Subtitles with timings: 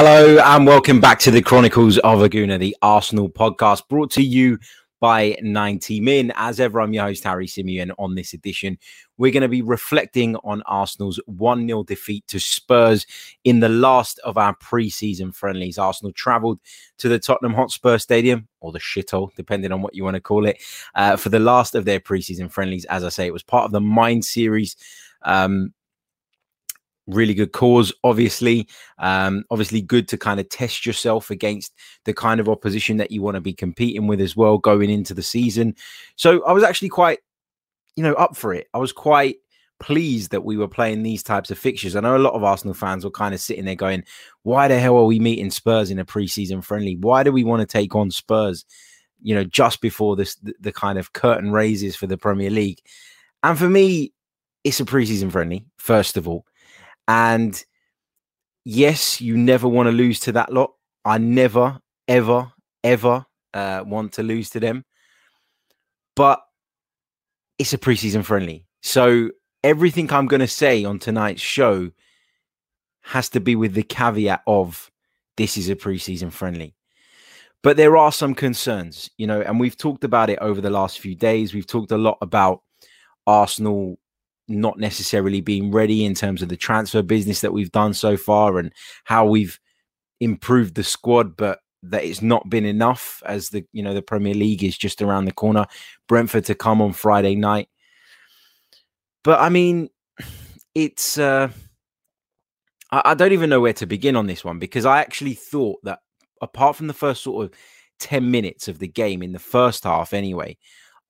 [0.00, 4.22] Hello and welcome back to the Chronicles of a Gooner, the Arsenal podcast brought to
[4.22, 4.56] you
[5.00, 6.32] by 90 Min.
[6.36, 7.90] As ever, I'm your host, Harry Symeou.
[7.98, 8.78] On this edition,
[9.16, 13.08] we're going to be reflecting on Arsenal's 1 0 defeat to Spurs
[13.42, 15.78] in the last of our pre season friendlies.
[15.78, 16.60] Arsenal travelled
[16.98, 20.46] to the Tottenham Hotspur Stadium, or the shithole, depending on what you want to call
[20.46, 20.62] it,
[20.94, 22.84] uh, for the last of their pre season friendlies.
[22.84, 24.76] As I say, it was part of the Mind series.
[25.22, 25.74] Um,
[27.08, 28.68] really good cause obviously.
[28.98, 31.72] Um obviously good to kind of test yourself against
[32.04, 35.14] the kind of opposition that you want to be competing with as well going into
[35.14, 35.74] the season.
[36.16, 37.18] So i was actually quite
[37.96, 38.68] you know up for it.
[38.72, 39.36] I was quite
[39.80, 41.94] pleased that we were playing these types of fixtures.
[41.94, 44.04] I know a lot of arsenal fans were kind of sitting there going
[44.42, 46.96] why the hell are we meeting spurs in a preseason friendly?
[46.96, 48.64] Why do we want to take on spurs
[49.20, 52.80] you know just before this the, the kind of curtain raises for the premier league?
[53.42, 54.12] And for me
[54.64, 56.44] it's a preseason friendly first of all
[57.08, 57.64] and
[58.64, 60.74] yes, you never want to lose to that lot.
[61.04, 62.52] I never, ever,
[62.84, 64.84] ever uh, want to lose to them.
[66.14, 66.40] But
[67.58, 68.66] it's a preseason friendly.
[68.82, 69.30] So
[69.64, 71.90] everything I'm going to say on tonight's show
[73.00, 74.90] has to be with the caveat of
[75.38, 76.74] this is a preseason friendly.
[77.62, 81.00] But there are some concerns, you know, and we've talked about it over the last
[81.00, 81.54] few days.
[81.54, 82.62] We've talked a lot about
[83.26, 83.98] Arsenal
[84.48, 88.58] not necessarily being ready in terms of the transfer business that we've done so far
[88.58, 88.72] and
[89.04, 89.58] how we've
[90.20, 94.34] improved the squad, but that it's not been enough as the you know the Premier
[94.34, 95.66] League is just around the corner.
[96.08, 97.68] Brentford to come on Friday night.
[99.22, 99.88] But I mean,
[100.74, 101.50] it's uh
[102.90, 105.78] I, I don't even know where to begin on this one because I actually thought
[105.84, 106.00] that
[106.40, 107.58] apart from the first sort of
[108.00, 110.56] 10 minutes of the game in the first half anyway,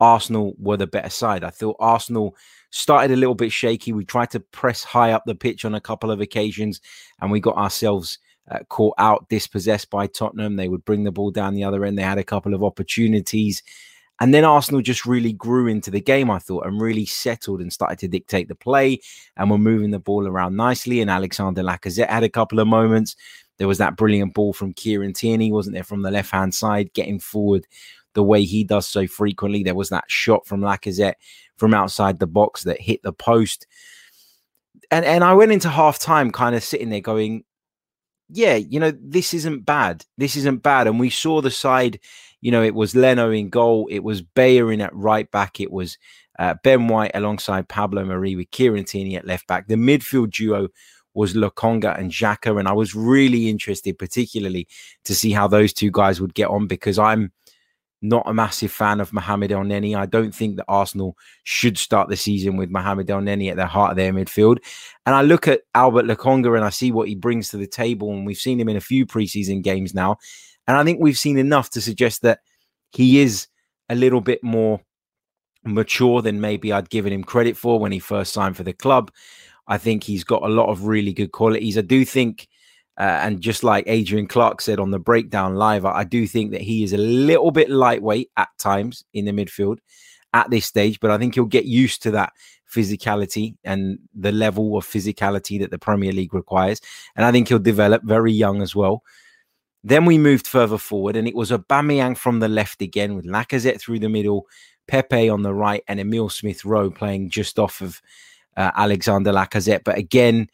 [0.00, 1.44] Arsenal were the better side.
[1.44, 2.36] I thought Arsenal
[2.70, 3.92] started a little bit shaky.
[3.92, 6.80] We tried to press high up the pitch on a couple of occasions,
[7.20, 8.18] and we got ourselves
[8.50, 10.56] uh, caught out, dispossessed by Tottenham.
[10.56, 11.98] They would bring the ball down the other end.
[11.98, 13.62] They had a couple of opportunities.
[14.20, 17.72] And then Arsenal just really grew into the game, I thought, and really settled and
[17.72, 19.00] started to dictate the play
[19.36, 21.00] and were moving the ball around nicely.
[21.00, 23.14] And Alexander Lacazette had a couple of moments.
[23.58, 26.92] There was that brilliant ball from Kieran Tierney, wasn't there, from the left hand side,
[26.94, 27.66] getting forward
[28.18, 29.62] the way he does so frequently.
[29.62, 31.14] There was that shot from Lacazette
[31.56, 33.64] from outside the box that hit the post.
[34.90, 37.44] And and I went into half time kind of sitting there going,
[38.28, 40.04] yeah, you know, this isn't bad.
[40.16, 40.88] This isn't bad.
[40.88, 42.00] And we saw the side,
[42.40, 45.96] you know, it was Leno in goal, it was Bellerin at right back, it was
[46.40, 49.68] uh, Ben White alongside Pablo Mari with Kieran Tierney at left back.
[49.68, 50.70] The midfield duo
[51.14, 52.58] was Lokonga and Xhaka.
[52.58, 54.66] And I was really interested, particularly,
[55.04, 57.30] to see how those two guys would get on because I'm
[58.00, 59.96] not a massive fan of Mohamed Elneny.
[59.96, 63.90] I don't think that Arsenal should start the season with Mohamed Elneny at the heart
[63.90, 64.58] of their midfield.
[65.04, 68.12] And I look at Albert Lokonga and I see what he brings to the table.
[68.12, 70.16] And we've seen him in a few preseason games now.
[70.66, 72.40] And I think we've seen enough to suggest that
[72.92, 73.48] he is
[73.88, 74.80] a little bit more
[75.64, 79.10] mature than maybe I'd given him credit for when he first signed for the club.
[79.66, 81.76] I think he's got a lot of really good qualities.
[81.76, 82.48] I do think
[82.98, 86.60] uh, and just like Adrian Clarke said on the breakdown live, I, do think that
[86.60, 89.78] he is a little bit lightweight at times in the midfield
[90.34, 92.32] at this stage, but I think he'll get used to that
[92.68, 96.80] physicality and the level of physicality that the Premier League requires.
[97.14, 99.04] And I think he'll develop very young as well.
[99.84, 103.80] Then we moved further forward, and it was Aubameyang from the left again with Lacazette
[103.80, 104.46] through the middle,
[104.88, 108.02] Pepe on the right, and Emil Smith Rowe playing just off of
[108.56, 109.84] uh, Alexander Lacazette.
[109.84, 110.48] But again,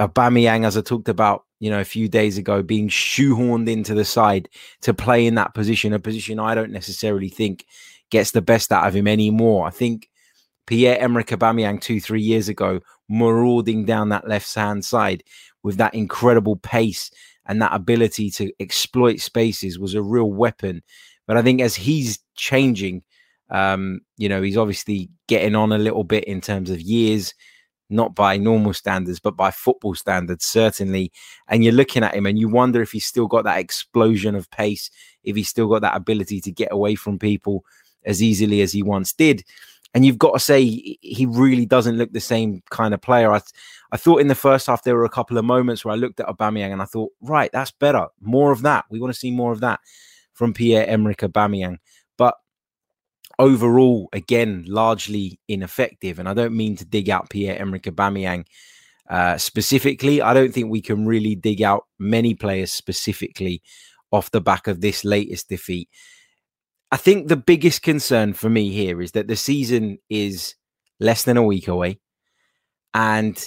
[0.00, 4.04] Aubameyang, as I talked about, you know, a few days ago, being shoehorned into the
[4.04, 4.48] side
[4.82, 7.64] to play in that position, a position I don't necessarily think
[8.10, 9.66] gets the best out of him anymore.
[9.66, 10.08] I think
[10.66, 15.22] Pierre Emerick Aubameyang two, three years ago, marauding down that left hand side
[15.62, 17.10] with that incredible pace
[17.46, 20.82] and that ability to exploit spaces was a real weapon.
[21.26, 23.02] But I think as he's changing,
[23.50, 27.34] um, you know, he's obviously getting on a little bit in terms of years
[27.88, 31.12] not by normal standards, but by football standards, certainly.
[31.48, 34.50] And you're looking at him and you wonder if he's still got that explosion of
[34.50, 34.90] pace,
[35.24, 37.64] if he's still got that ability to get away from people
[38.04, 39.44] as easily as he once did.
[39.94, 43.32] And you've got to say he really doesn't look the same kind of player.
[43.32, 43.40] I,
[43.92, 46.20] I thought in the first half there were a couple of moments where I looked
[46.20, 48.84] at Aubameyang and I thought, right, that's better, more of that.
[48.90, 49.80] We want to see more of that
[50.34, 51.78] from Pierre Emerick Aubameyang,
[53.38, 56.18] overall, again, largely ineffective.
[56.18, 58.44] And I don't mean to dig out Pierre Emerick Aubameyang
[59.08, 60.22] uh, specifically.
[60.22, 63.62] I don't think we can really dig out many players specifically
[64.10, 65.88] off the back of this latest defeat.
[66.90, 70.54] I think the biggest concern for me here is that the season is
[71.00, 71.98] less than a week away.
[72.94, 73.38] And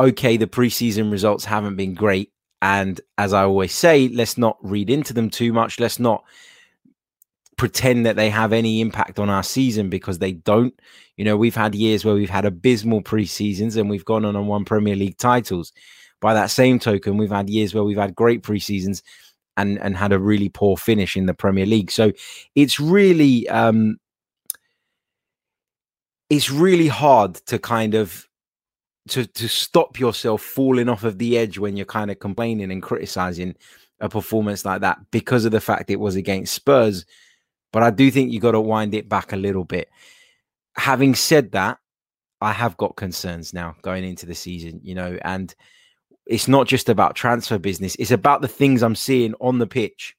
[0.00, 2.32] okay, the preseason results haven't been great.
[2.60, 5.78] And as I always say, let's not read into them too much.
[5.78, 6.24] Let's not
[7.58, 10.78] pretend that they have any impact on our season because they don't.
[11.16, 14.48] You know, we've had years where we've had abysmal preseasons and we've gone on and
[14.48, 15.72] won Premier League titles.
[16.20, 19.02] By that same token, we've had years where we've had great preseasons
[19.58, 21.90] and and had a really poor finish in the Premier League.
[21.90, 22.12] So
[22.54, 23.98] it's really um
[26.30, 28.26] it's really hard to kind of
[29.08, 32.82] to to stop yourself falling off of the edge when you're kind of complaining and
[32.82, 33.56] criticizing
[34.00, 37.04] a performance like that because of the fact it was against Spurs.
[37.72, 39.88] But I do think you got to wind it back a little bit.
[40.76, 41.78] Having said that,
[42.40, 45.54] I have got concerns now going into the season, you know, and
[46.26, 50.14] it's not just about transfer business, it's about the things I'm seeing on the pitch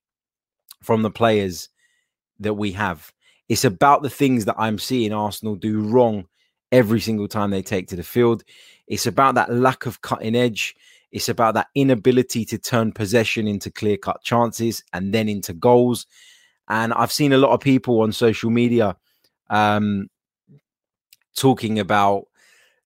[0.82, 1.70] from the players
[2.40, 3.12] that we have.
[3.48, 6.26] It's about the things that I'm seeing Arsenal do wrong
[6.72, 8.44] every single time they take to the field.
[8.88, 10.76] It's about that lack of cutting edge.
[11.12, 16.06] It's about that inability to turn possession into clear cut chances and then into goals.
[16.70, 18.96] And I've seen a lot of people on social media
[19.50, 20.08] um,
[21.36, 22.26] talking about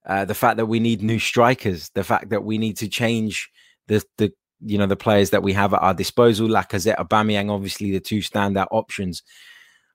[0.06, 3.50] uh, the fact that we need new strikers, the fact that we need to change
[3.88, 4.32] the the
[4.66, 6.48] you know the players that we have at our disposal.
[6.48, 9.24] Lacazette, Aubameyang, obviously the two standout options.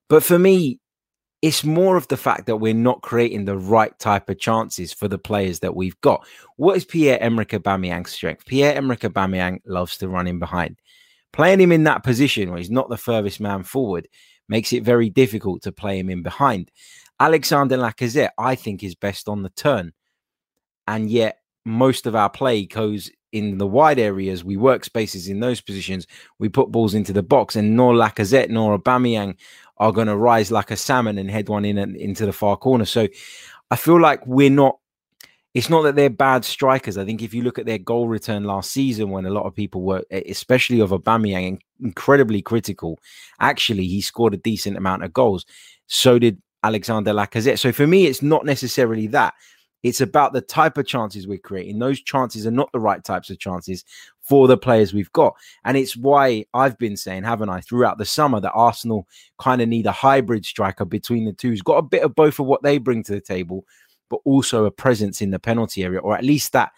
[0.08, 0.81] But for me,
[1.40, 5.06] it's more of the fact that we're not creating the right type of chances for
[5.06, 6.26] the players that we've got.
[6.56, 8.44] What is Pierre Emerick Aubameyang's strength?
[8.46, 10.79] Pierre Emerick Aubameyang loves to run in behind.
[11.33, 14.09] Playing him in that position where he's not the furthest man forward
[14.49, 16.71] makes it very difficult to play him in behind.
[17.21, 19.93] Alexander Lacazette, I think, is best on the turn.
[20.87, 24.43] And yet, most of our play goes in the wide areas.
[24.43, 26.07] We work spaces in those positions.
[26.39, 29.37] We put balls into the box, and nor Lacazette nor Aubameyang
[29.77, 32.57] are going to rise like a salmon and head one in and into the far
[32.57, 32.85] corner.
[32.85, 33.07] So
[33.71, 34.79] I feel like we're not.
[35.59, 36.97] It's not that they're bad strikers.
[36.97, 39.57] I think if you look at their goal return last season, when a lot of
[39.57, 43.01] people were, especially of Aubameyang, incredibly critical,
[43.41, 45.45] actually he scored a decent amount of goals.
[45.89, 47.59] So did Alexander Lacazette.
[47.59, 49.35] So for me, it's not necessarily that.
[49.83, 51.81] It's about the type of chances we're creating.
[51.81, 53.85] Those chances are not the right types of chances
[54.21, 55.35] for the players we've got.
[55.65, 59.09] And it's why I've been saying, haven't I, throughout the summer that Arsenal
[59.41, 62.39] kind of need a hybrid striker between the two who's got a bit of both
[62.39, 63.65] of what they bring to the table,
[64.09, 66.73] but also a presence in the penalty area, or at least that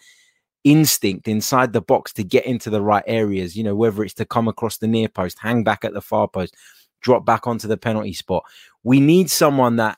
[0.63, 4.25] instinct inside the box to get into the right areas, you know, whether it's to
[4.25, 6.55] come across the near post, hang back at the far post,
[7.01, 8.43] drop back onto the penalty spot.
[8.83, 9.97] We need someone that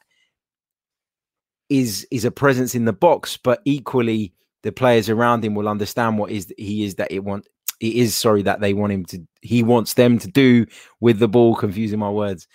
[1.70, 4.34] is is a presence in the box, but equally
[4.64, 7.48] the players around him will understand what is he is that it want
[7.80, 10.66] it is sorry that they want him to he wants them to do
[11.02, 12.48] with the ball confusing my words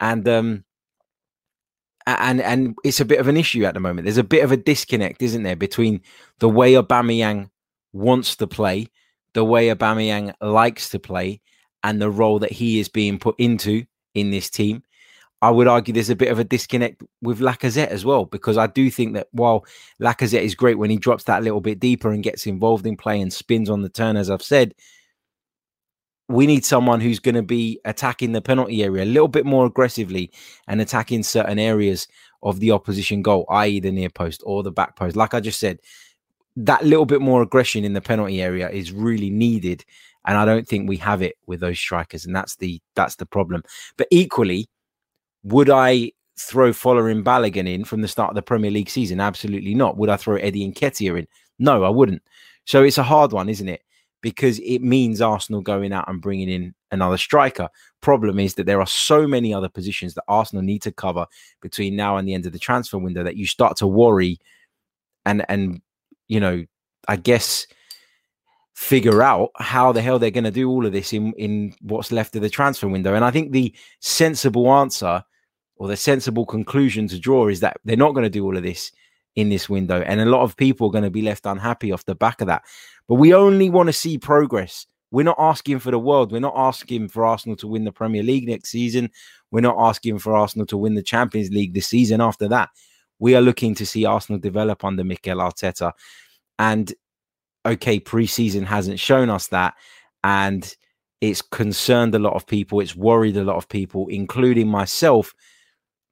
[0.00, 0.64] and um
[2.06, 4.04] and and it's a bit of an issue at the moment.
[4.04, 6.00] There's a bit of a disconnect isn't there between
[6.38, 7.50] the way Aubameyang
[7.92, 8.88] wants to play
[9.36, 11.42] the way Aubameyang likes to play
[11.84, 13.84] and the role that he is being put into
[14.14, 14.82] in this team.
[15.42, 18.66] I would argue there's a bit of a disconnect with Lacazette as well, because I
[18.66, 19.66] do think that while
[20.00, 23.20] Lacazette is great when he drops that little bit deeper and gets involved in play
[23.20, 24.74] and spins on the turn, as I've said,
[26.28, 29.66] we need someone who's going to be attacking the penalty area a little bit more
[29.66, 30.32] aggressively
[30.66, 32.08] and attacking certain areas
[32.42, 35.16] of the opposition goal, i.e., the near post or the back post.
[35.16, 35.78] Like I just said,
[36.56, 39.84] that little bit more aggression in the penalty area is really needed.
[40.26, 42.26] And I don't think we have it with those strikers.
[42.26, 43.62] And that's the that's the problem.
[43.96, 44.68] But equally,
[45.44, 49.20] would I throw Folarin Balogun in from the start of the Premier League season?
[49.20, 49.96] Absolutely not.
[49.96, 51.28] Would I throw Eddie and Nketiah in?
[51.58, 52.22] No, I wouldn't.
[52.64, 53.82] So it's a hard one, isn't it?
[54.22, 57.68] Because it means Arsenal going out and bringing in another striker.
[58.00, 61.26] Problem is that there are so many other positions that Arsenal need to cover
[61.60, 64.38] between now and the end of the transfer window that you start to worry
[65.24, 65.80] and and
[66.28, 66.64] you know,
[67.08, 67.66] I guess
[68.74, 72.12] figure out how the hell they're going to do all of this in in what's
[72.12, 73.14] left of the transfer window.
[73.14, 75.22] And I think the sensible answer
[75.76, 78.62] or the sensible conclusion to draw is that they're not going to do all of
[78.62, 78.92] this
[79.34, 80.00] in this window.
[80.00, 82.46] And a lot of people are going to be left unhappy off the back of
[82.48, 82.62] that.
[83.08, 84.86] But we only want to see progress.
[85.10, 86.32] We're not asking for the world.
[86.32, 89.10] We're not asking for Arsenal to win the Premier League next season.
[89.50, 92.70] We're not asking for Arsenal to win the Champions League the season after that.
[93.18, 95.92] We are looking to see Arsenal develop under Mikel Arteta.
[96.58, 96.92] And
[97.64, 99.74] okay, preseason hasn't shown us that.
[100.24, 100.74] And
[101.20, 102.80] It's concerned a lot of people.
[102.80, 105.34] It's worried a lot of people, including myself.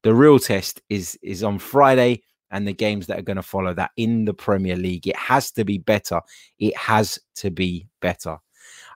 [0.02, 2.22] The real test is is on Friday
[2.54, 5.08] and the games that are going to follow that in the Premier League.
[5.08, 6.20] It has to be better.
[6.58, 8.38] It has to be better.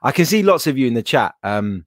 [0.01, 1.85] I can see lots of you in the chat um,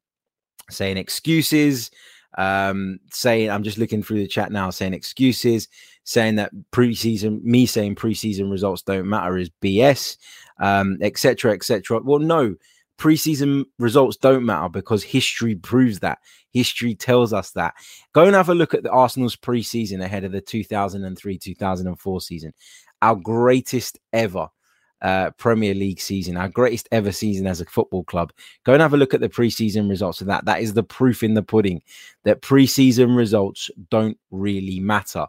[0.71, 1.91] saying excuses,
[2.37, 5.67] um, saying I'm just looking through the chat now, saying excuses,
[6.05, 10.19] saying that preseason, me saying preseason results don't matter is BS,
[10.61, 11.97] etc., um, etc.
[11.97, 12.55] Et well, no,
[13.03, 16.19] preseason results don't matter because history proves that.
[16.53, 17.75] History tells us that.
[18.13, 22.53] Go and have a look at the Arsenal's preseason ahead of the 2003 2004 season.
[23.01, 24.49] Our greatest ever
[25.01, 28.33] uh, Premier League season, our greatest ever season as a football club.
[28.65, 30.45] Go and have a look at the preseason results of that.
[30.45, 31.83] That is the proof in the pudding
[32.23, 35.27] that preseason results don't really matter.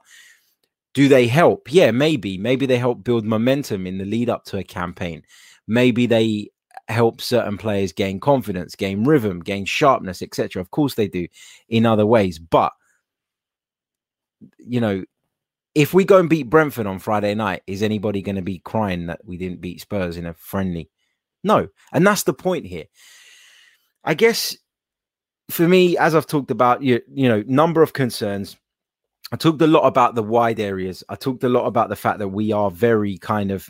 [0.93, 1.73] Do they help?
[1.73, 2.37] Yeah, maybe.
[2.37, 5.23] Maybe they help build momentum in the lead up to a campaign.
[5.65, 6.49] Maybe they
[6.87, 10.61] help certain players gain confidence, gain rhythm, gain sharpness, etc.
[10.61, 11.27] Of course they do
[11.69, 12.73] in other ways, but
[14.59, 15.03] you know,
[15.75, 19.07] if we go and beat Brentford on Friday night, is anybody going to be crying
[19.07, 20.89] that we didn't beat Spurs in a friendly?
[21.43, 21.67] No.
[21.91, 22.85] And that's the point here.
[24.03, 24.55] I guess
[25.49, 28.57] for me, as I've talked about, you, you know, number of concerns.
[29.31, 31.03] I talked a lot about the wide areas.
[31.09, 33.67] I talked a lot about the fact that we are very kind of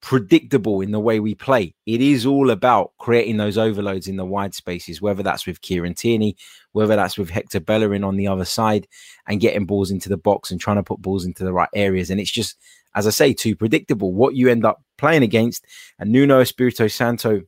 [0.00, 1.74] predictable in the way we play.
[1.86, 5.94] It is all about creating those overloads in the wide spaces, whether that's with Kieran
[5.94, 6.36] Tierney,
[6.72, 8.86] whether that's with Hector Bellerin on the other side
[9.26, 12.10] and getting balls into the box and trying to put balls into the right areas.
[12.10, 12.56] And it's just,
[12.94, 15.66] as I say, too predictable what you end up playing against.
[15.98, 17.42] And Nuno Espirito Santo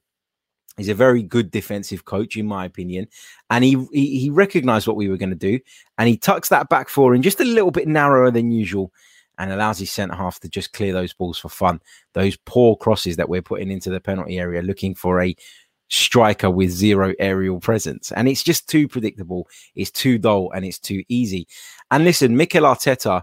[0.76, 3.06] is a very good defensive coach, in my opinion.
[3.50, 5.60] And he, he, he recognized what we were going to do.
[5.98, 8.92] And he tucks that back four in just a little bit narrower than usual
[9.40, 11.80] and allows his centre half to just clear those balls for fun.
[12.12, 15.34] Those poor crosses that we're putting into the penalty area, looking for a
[15.88, 18.12] striker with zero aerial presence.
[18.12, 19.48] And it's just too predictable.
[19.74, 21.48] It's too dull and it's too easy.
[21.90, 23.22] And listen, Mikel Arteta,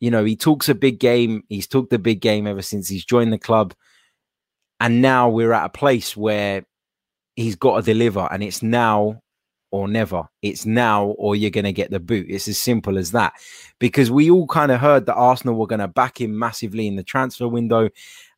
[0.00, 1.42] you know, he talks a big game.
[1.50, 3.74] He's talked a big game ever since he's joined the club.
[4.80, 6.64] And now we're at a place where
[7.36, 8.26] he's got to deliver.
[8.32, 9.20] And it's now
[9.70, 10.28] or never.
[10.42, 12.26] It's now or you're going to get the boot.
[12.28, 13.34] It's as simple as that.
[13.78, 16.96] Because we all kind of heard that Arsenal were going to back him massively in
[16.96, 17.90] the transfer window.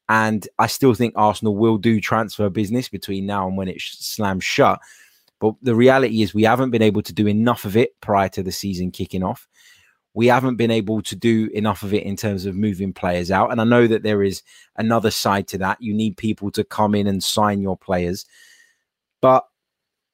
[0.08, 4.44] And I still think Arsenal will do transfer business between now and when it slams
[4.44, 4.80] shut.
[5.38, 8.42] But the reality is, we haven't been able to do enough of it prior to
[8.42, 9.48] the season kicking off.
[10.12, 13.52] We haven't been able to do enough of it in terms of moving players out.
[13.52, 14.42] And I know that there is
[14.76, 15.80] another side to that.
[15.80, 18.26] You need people to come in and sign your players.
[19.20, 19.46] But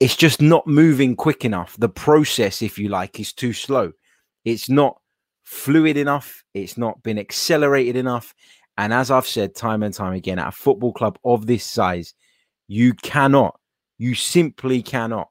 [0.01, 1.77] it's just not moving quick enough.
[1.79, 3.93] The process, if you like, is too slow.
[4.45, 5.01] It's not
[5.45, 6.45] fluid enough.
[6.55, 8.35] It's not been accelerated enough.
[8.79, 12.13] And as I've said time and time again, at a football club of this size,
[12.69, 13.59] you cannot,
[13.97, 15.31] you simply cannot,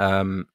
[0.00, 0.46] um,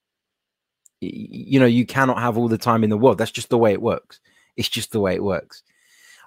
[0.99, 3.17] you know, you cannot have all the time in the world.
[3.17, 4.19] That's just the way it works.
[4.57, 5.63] It's just the way it works.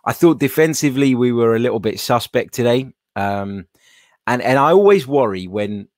[0.04, 2.90] I thought defensively we were a little bit suspect today.
[3.16, 3.66] Um,
[4.26, 5.88] and and I always worry when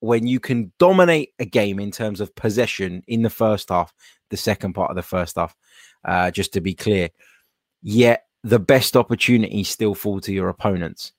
[0.00, 3.92] when you can dominate a game in terms of possession in the first half,
[4.30, 5.54] the second part of the first half,
[6.04, 7.08] uh, just to be clear,
[7.82, 11.12] yet the best opportunities still fall to your opponents.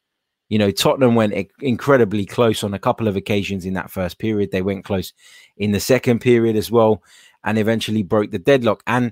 [0.49, 4.51] You know, Tottenham went incredibly close on a couple of occasions in that first period.
[4.51, 5.11] They went close
[5.57, 7.03] in the second period as well,
[7.43, 8.81] and eventually broke the deadlock.
[8.87, 9.11] And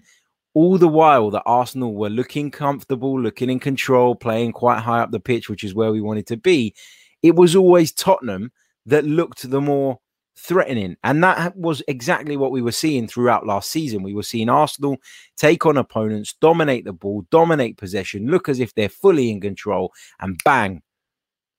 [0.54, 5.12] all the while that Arsenal were looking comfortable, looking in control, playing quite high up
[5.12, 6.74] the pitch, which is where we wanted to be,
[7.22, 8.52] it was always Tottenham
[8.86, 10.00] that looked the more
[10.38, 10.98] threatening.
[11.04, 14.04] And that was exactly what we were seeing throughout last season.
[14.04, 14.98] We were seeing Arsenal
[15.38, 19.94] take on opponents, dominate the ball, dominate possession, look as if they're fully in control,
[20.20, 20.82] and bang,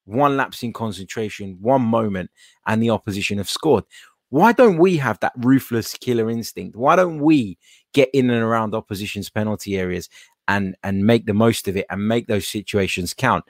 [0.05, 2.31] one lapse in concentration, one moment,
[2.67, 3.85] and the opposition have scored.
[4.29, 6.77] Why don't we have that ruthless killer instinct?
[6.77, 7.59] Why don't we
[7.95, 10.09] get in and around opposition's penalty areas
[10.49, 13.45] and and make the most of it and make those situations count?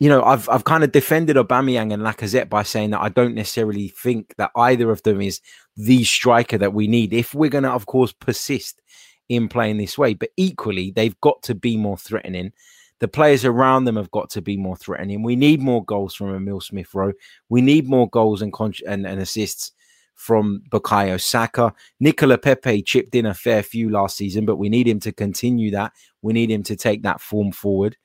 [0.00, 3.34] You know, I've I've kind of defended Aubameyang and Lacazette by saying that I don't
[3.34, 5.40] necessarily think that either of them is
[5.76, 8.80] the striker that we need if we're going to, of course, persist
[9.28, 10.14] in playing this way.
[10.14, 12.52] But equally, they've got to be more threatening.
[13.00, 15.22] The players around them have got to be more threatening.
[15.22, 17.12] We need more goals from Emil Smith Rowe.
[17.50, 19.72] We need more goals and, con- and, and assists
[20.14, 21.74] from Bukayo Saka.
[21.98, 25.70] Nicola Pepe chipped in a fair few last season, but we need him to continue
[25.72, 25.92] that.
[26.22, 27.96] We need him to take that form forward.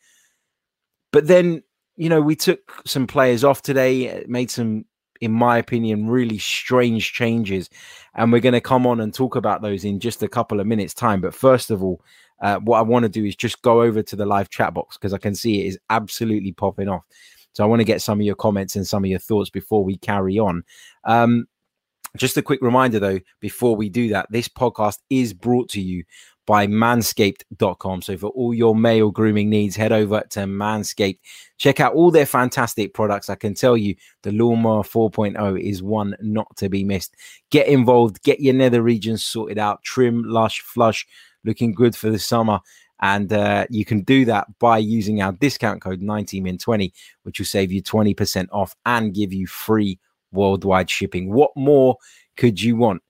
[1.11, 1.63] But then
[1.97, 4.85] you know, we took some players off today, made some,
[5.21, 7.69] in my opinion, really strange changes.
[8.15, 10.67] And we're going to come on and talk about those in just a couple of
[10.67, 11.21] minutes' time.
[11.21, 12.01] But first of all,
[12.41, 14.97] uh, what I want to do is just go over to the live chat box
[14.97, 17.03] because I can see it is absolutely popping off.
[17.53, 19.83] So I want to get some of your comments and some of your thoughts before
[19.83, 20.63] we carry on.
[21.05, 21.47] Um,
[22.17, 26.03] just a quick reminder, though, before we do that, this podcast is brought to you
[26.45, 28.01] by manscaped.com.
[28.01, 31.19] So for all your male grooming needs, head over to Manscaped.
[31.57, 33.29] Check out all their fantastic products.
[33.29, 37.15] I can tell you the Lawnmower 4.0 is one not to be missed.
[37.49, 41.07] Get involved, get your nether regions sorted out, trim, lush, flush,
[41.43, 42.59] looking good for the summer.
[43.01, 46.91] And uh, you can do that by using our discount code 90min20,
[47.23, 49.99] which will save you 20% off and give you free
[50.31, 51.31] worldwide shipping.
[51.31, 51.97] What more
[52.37, 53.01] could you want?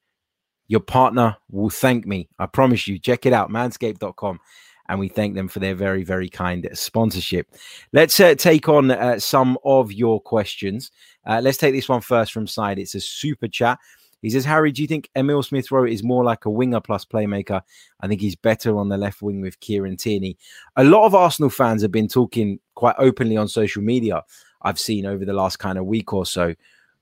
[0.67, 2.29] Your partner will thank me.
[2.39, 2.99] I promise you.
[2.99, 4.39] Check it out, manscaped.com.
[4.87, 7.47] And we thank them for their very, very kind sponsorship.
[7.91, 10.91] Let's uh, take on uh, some of your questions.
[11.25, 12.77] Uh, let's take this one first from side.
[12.77, 13.79] It's a super chat.
[14.21, 17.05] He says, Harry, do you think Emil Smith Rowe is more like a winger plus
[17.05, 17.61] playmaker?
[18.01, 20.37] I think he's better on the left wing with Kieran Tierney.
[20.75, 24.23] A lot of Arsenal fans have been talking quite openly on social media,
[24.63, 26.55] I've seen over the last kind of week or so,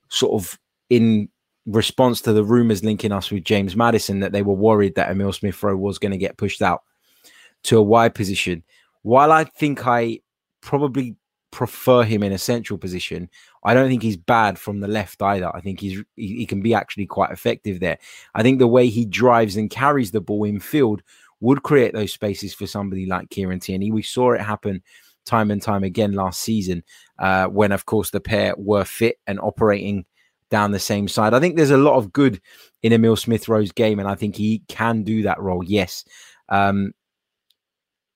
[0.10, 1.30] sort of in
[1.66, 5.34] response to the rumors linking us with James Maddison that they were worried that Emil
[5.34, 6.84] Smith Rowe was going to get pushed out
[7.64, 8.64] to a wide position.
[9.04, 10.20] While I think I
[10.62, 11.16] probably
[11.52, 13.30] prefer him in a central position,
[13.64, 15.56] I don't think he's bad from the left either.
[15.56, 17.98] I think he's he, he can be actually quite effective there.
[18.36, 21.02] I think the way he drives and carries the ball in field
[21.40, 23.92] would create those spaces for somebody like Kieran Tierney.
[23.92, 24.82] We saw it happen
[25.26, 26.84] time and time again last season
[27.20, 30.06] uh, when, of course, the pair were fit and operating
[30.54, 31.34] down the same side.
[31.34, 32.40] I think there's a lot of good
[32.84, 35.64] in Emil Smith Rowe's game, and I think he can do that role.
[35.64, 36.06] Yes.
[36.48, 36.94] Um,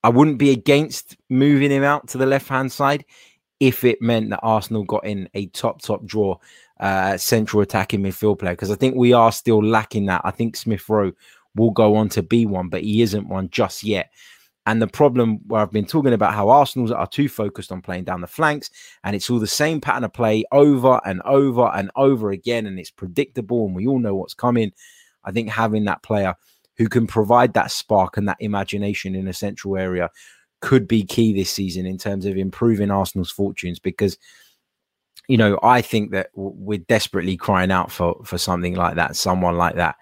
[0.03, 3.03] I wouldn't be against moving him out to the left hand side
[3.59, 6.37] if it meant that Arsenal got in a top, top draw
[6.79, 10.21] uh, central attacking midfield player, because I think we are still lacking that.
[10.23, 11.13] I think Smith Rowe
[11.55, 14.11] will go on to be one, but he isn't one just yet.
[14.67, 18.03] And the problem where I've been talking about how Arsenal's are too focused on playing
[18.03, 18.69] down the flanks,
[19.05, 22.77] and it's all the same pattern of play over and over and over again, and
[22.77, 24.73] it's predictable, and we all know what's coming.
[25.23, 26.35] I think having that player
[26.75, 30.09] who can provide that spark and that imagination in a central area
[30.59, 34.17] could be key this season in terms of improving Arsenal's fortunes because
[35.29, 39.55] you know I think that we're desperately crying out for for something like that someone
[39.55, 39.95] like that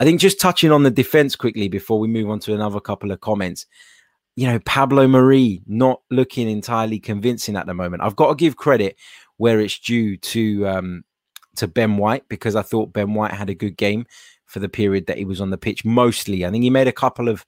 [0.00, 3.10] I think just touching on the defense quickly before we move on to another couple
[3.10, 3.66] of comments.
[4.38, 8.04] You know, Pablo Mari not looking entirely convincing at the moment.
[8.04, 8.96] I've got to give credit
[9.38, 11.04] where it's due to um,
[11.56, 14.06] to Ben White because I thought Ben White had a good game
[14.46, 15.84] for the period that he was on the pitch.
[15.84, 17.44] Mostly, I think he made a couple of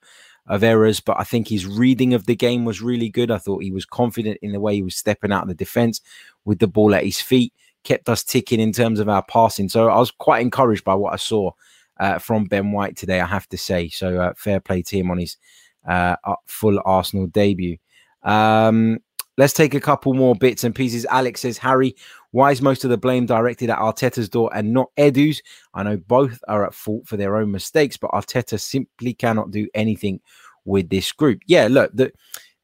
[0.48, 3.30] of errors, but I think his reading of the game was really good.
[3.30, 6.00] I thought he was confident in the way he was stepping out of the defense
[6.44, 7.52] with the ball at his feet,
[7.84, 9.68] kept us ticking in terms of our passing.
[9.68, 11.52] So I was quite encouraged by what I saw
[12.00, 13.90] uh, from Ben White today, I have to say.
[13.90, 15.36] So uh, fair play to him on his
[15.88, 16.16] uh,
[16.46, 17.76] full Arsenal debut.
[18.22, 18.98] Um,
[19.36, 21.06] let's take a couple more bits and pieces.
[21.06, 21.94] Alex says, Harry,
[22.32, 25.42] why is most of the blame directed at Arteta's door and not Edu's?
[25.74, 29.68] I know both are at fault for their own mistakes, but Arteta simply cannot do
[29.74, 30.20] anything
[30.64, 31.40] with this group.
[31.46, 32.12] Yeah, look, the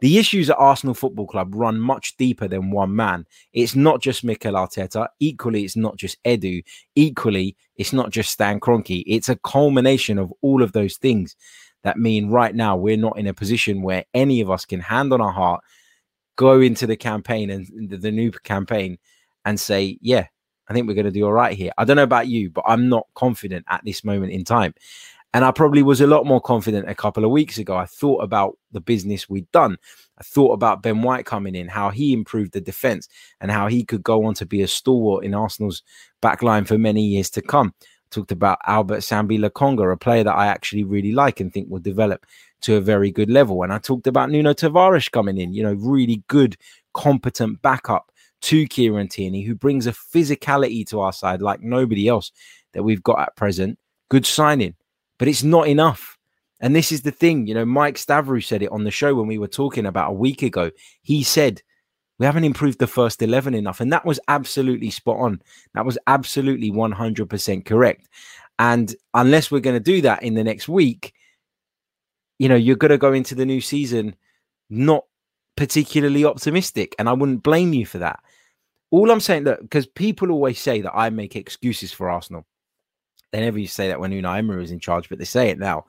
[0.00, 3.26] the issues at Arsenal Football Club run much deeper than one man.
[3.54, 5.08] It's not just Mikel Arteta.
[5.20, 6.62] Equally, it's not just Edu.
[6.94, 9.02] Equally, it's not just Stan Kroenke.
[9.06, 11.34] It's a culmination of all of those things
[11.86, 15.12] that mean right now we're not in a position where any of us can hand
[15.12, 15.62] on our heart,
[16.36, 18.98] go into the campaign and the new campaign
[19.44, 20.26] and say, yeah,
[20.68, 21.72] I think we're going to do all right here.
[21.78, 24.74] I don't know about you, but I'm not confident at this moment in time.
[25.32, 27.76] And I probably was a lot more confident a couple of weeks ago.
[27.76, 29.76] I thought about the business we'd done.
[30.18, 33.06] I thought about Ben White coming in, how he improved the defense,
[33.40, 35.82] and how he could go on to be a stalwart in Arsenal's
[36.22, 37.74] backline for many years to come.
[38.10, 41.80] Talked about Albert Sambi Lokonga, a player that I actually really like and think will
[41.80, 42.24] develop
[42.62, 43.62] to a very good level.
[43.62, 46.56] And I talked about Nuno Tavares coming in, you know, really good,
[46.94, 48.10] competent backup
[48.42, 52.32] to Kieran Tierney, who brings a physicality to our side like nobody else
[52.72, 53.78] that we've got at present.
[54.08, 54.74] Good signing
[55.18, 56.18] but it's not enough.
[56.60, 59.26] And this is the thing, you know, Mike Stavrou said it on the show when
[59.26, 60.70] we were talking about a week ago.
[61.02, 61.62] He said,
[62.18, 63.80] we haven't improved the first 11 enough.
[63.80, 65.42] And that was absolutely spot on.
[65.74, 68.08] That was absolutely 100% correct.
[68.58, 71.12] And unless we're going to do that in the next week,
[72.38, 74.16] you know, you're going to go into the new season
[74.70, 75.04] not
[75.56, 76.94] particularly optimistic.
[76.98, 78.20] And I wouldn't blame you for that.
[78.90, 82.46] All I'm saying that because people always say that I make excuses for Arsenal.
[83.32, 85.50] They never used to say that when Unai Emery was in charge, but they say
[85.50, 85.86] it now.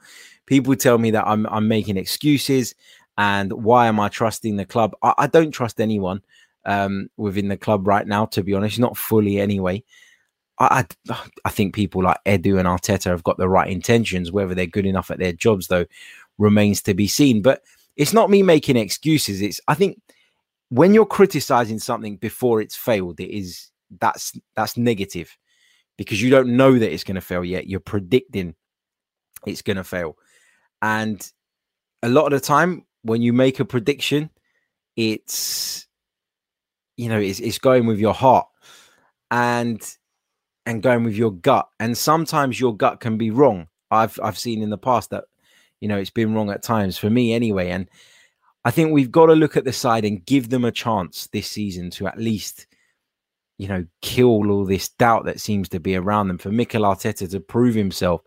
[0.47, 2.73] People tell me that I'm I'm making excuses,
[3.17, 4.95] and why am I trusting the club?
[5.01, 6.21] I, I don't trust anyone
[6.65, 9.83] um, within the club right now, to be honest, not fully anyway.
[10.59, 14.31] I, I, I think people like Edu and Arteta have got the right intentions.
[14.31, 15.85] Whether they're good enough at their jobs, though,
[16.37, 17.41] remains to be seen.
[17.41, 17.63] But
[17.95, 19.41] it's not me making excuses.
[19.41, 20.01] It's I think
[20.69, 25.35] when you're criticizing something before it's failed, it is that's that's negative
[25.97, 27.67] because you don't know that it's going to fail yet.
[27.67, 28.55] You're predicting
[29.45, 30.17] it's going to fail.
[30.81, 31.25] And
[32.03, 34.29] a lot of the time when you make a prediction,
[34.95, 35.87] it's
[36.97, 38.47] you know, it's, it's going with your heart
[39.31, 39.81] and
[40.65, 41.69] and going with your gut.
[41.79, 43.67] And sometimes your gut can be wrong.
[43.89, 45.25] I've I've seen in the past that
[45.79, 47.69] you know it's been wrong at times for me anyway.
[47.69, 47.89] And
[48.65, 51.47] I think we've got to look at the side and give them a chance this
[51.47, 52.67] season to at least,
[53.57, 56.37] you know, kill all this doubt that seems to be around them.
[56.37, 58.21] For Mikel Arteta to prove himself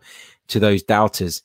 [0.47, 1.43] to those doubters,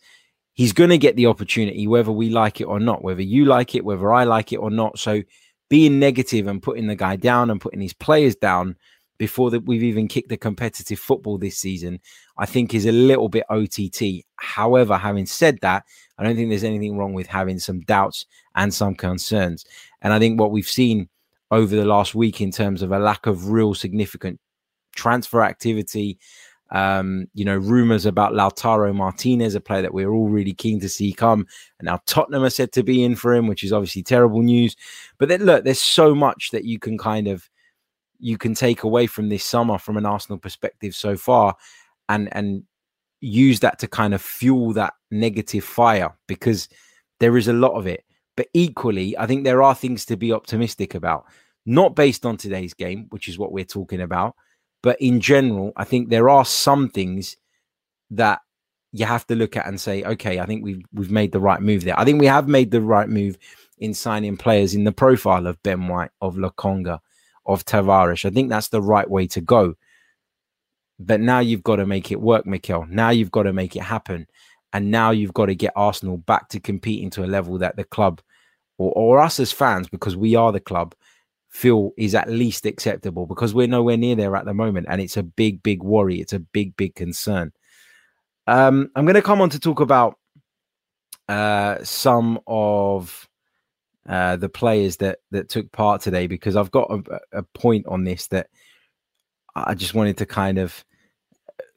[0.57, 3.75] he's going to get the opportunity, whether we like it or not, whether you like
[3.75, 4.99] it, whether I like it or not.
[4.99, 5.23] So
[5.69, 8.77] being negative and putting the guy down and putting his players down
[9.19, 12.01] before that we've even kicked the competitive football this season,
[12.39, 14.25] I think is a little bit OTT.
[14.37, 15.85] However, having said that,
[16.19, 19.65] I don't think there's anything wrong with having some doubts and some concerns.
[20.01, 21.09] And I think what we've seen
[21.51, 24.41] over the last week in terms of a lack of real significant
[24.95, 26.19] transfer activity,
[26.71, 30.89] um, you know, rumors about Lautaro Martinez, a player that we're all really keen to
[30.89, 31.47] see come.
[31.79, 34.77] And now Tottenham are said to be in for him, which is obviously terrible news.
[35.19, 37.49] But then look, there's so much that you can kind of
[38.19, 41.55] you can take away from this summer from an Arsenal perspective so far
[42.09, 42.65] and and
[43.21, 46.69] use that to kind of fuel that negative fire because
[47.21, 48.05] there is a lot of it.
[48.37, 51.25] But equally, I think there are things to be optimistic about,
[51.65, 54.37] not based on today's game, which is what we're talking about,
[54.87, 57.37] but in general, I think there are some things
[58.11, 58.39] that
[58.93, 61.61] you have to look at and say, okay, I think we've we've made the right
[61.61, 61.99] move there.
[61.99, 63.37] I think we have made the right move
[63.79, 67.01] in signing players in the profile of Ben White, of Lokonga,
[67.47, 68.25] of Tavares.
[68.25, 69.75] I think that's the right way to go.
[71.01, 72.87] But now you've got to make it work, Mikel.
[72.89, 74.29] Now you've got to make it happen.
[74.73, 77.83] And now you've got to get Arsenal back to competing to a level that the
[77.83, 78.23] club
[78.79, 80.95] or, or us as fans, because we are the club,
[81.57, 84.87] feel is at least acceptable because we're nowhere near there at the moment.
[84.91, 86.21] And it's a big, big worry.
[86.21, 87.53] It's a big, big concern.
[88.47, 90.19] Um, I'm going to come on to talk about
[91.29, 93.27] uh, some of
[94.07, 98.05] uh, the players that that took part today because I've got a, a point on
[98.05, 98.49] this that
[99.57, 100.85] I just wanted to kind of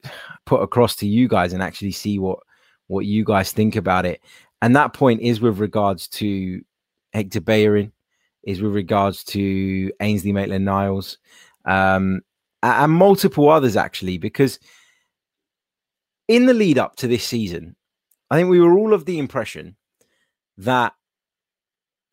[0.45, 2.39] put across to you guys and actually see what
[2.87, 4.21] what you guys think about it.
[4.61, 6.61] And that point is with regards to
[7.13, 7.93] Hector Bellerin,
[8.43, 11.17] is with regards to Ainsley Maitland Niles,
[11.65, 12.21] um,
[12.63, 14.59] and multiple others actually, because
[16.27, 17.75] in the lead up to this season,
[18.29, 19.75] I think we were all of the impression
[20.57, 20.93] that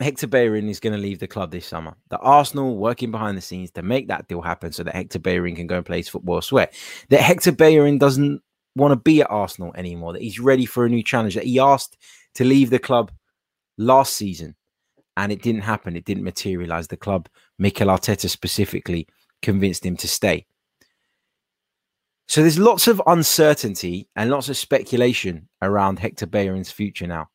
[0.01, 1.95] Hector Bellerin is going to leave the club this summer.
[2.11, 5.57] The Arsenal working behind the scenes to make that deal happen so that Hector Bellerin
[5.57, 6.69] can go and play his football elsewhere.
[7.09, 8.43] That Hector Bellerin doesn't
[8.75, 11.59] want to be at Arsenal anymore, that he's ready for a new challenge, that he
[11.59, 11.97] asked
[12.35, 13.11] to leave the club
[13.79, 14.55] last season
[15.17, 15.97] and it didn't happen.
[15.97, 16.89] It didn't materialize.
[16.89, 19.07] The club, Mikel Arteta specifically,
[19.43, 20.47] convinced him to stay.
[22.29, 27.29] So there's lots of uncertainty and lots of speculation around Hector Bellerin's future now.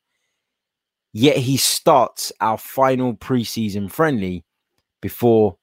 [1.12, 4.44] Yet he starts our final preseason friendly
[5.00, 5.56] before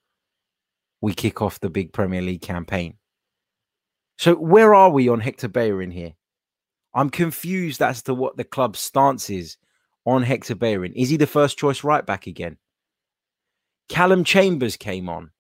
[1.02, 2.98] we kick off the big Premier League campaign.
[4.18, 6.14] So where are we on Hector Bellerin here?
[6.94, 9.58] I'm confused as to what the club's stance is
[10.10, 10.94] on Hector Bellerin.
[10.94, 12.58] Is he the first choice right back again?
[13.90, 15.32] Calum Chambers came on.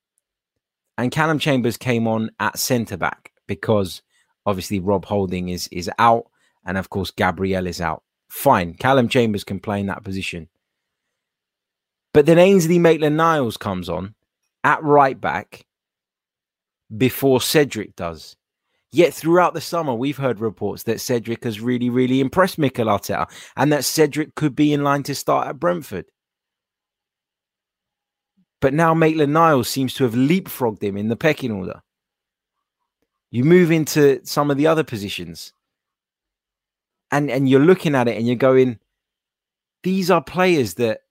[0.97, 4.01] And Calum Chambers came on at centre back because
[4.45, 6.25] obviously Rob Holding is is out
[6.65, 8.03] and of course Gabriel is out.
[8.27, 8.75] Fine.
[8.75, 10.49] Calum Chambers can play in that position.
[12.13, 14.15] But then Ainsley Maitland Niles comes on
[14.63, 15.65] at right back
[16.95, 18.35] before Cedric does.
[18.91, 23.29] Yet throughout the summer, we've heard reports that Cedric has really, really impressed Mikel Arteta
[23.55, 26.05] and that Cedric could be in line to start at Brentford.
[28.61, 31.81] But now Maitland Niles seems to have leapfrogged him in the pecking order.
[33.31, 35.53] You move into some of the other positions
[37.11, 38.79] and and you're looking at it and you're going,
[39.83, 41.01] these are players that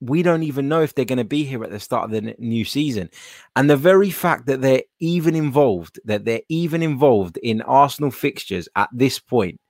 [0.00, 2.34] we don't even know if they're going to be here at the start of the
[2.38, 3.08] new season.
[3.56, 8.68] And the very fact that they're even involved, that they're even involved in Arsenal fixtures
[8.76, 9.60] at this point,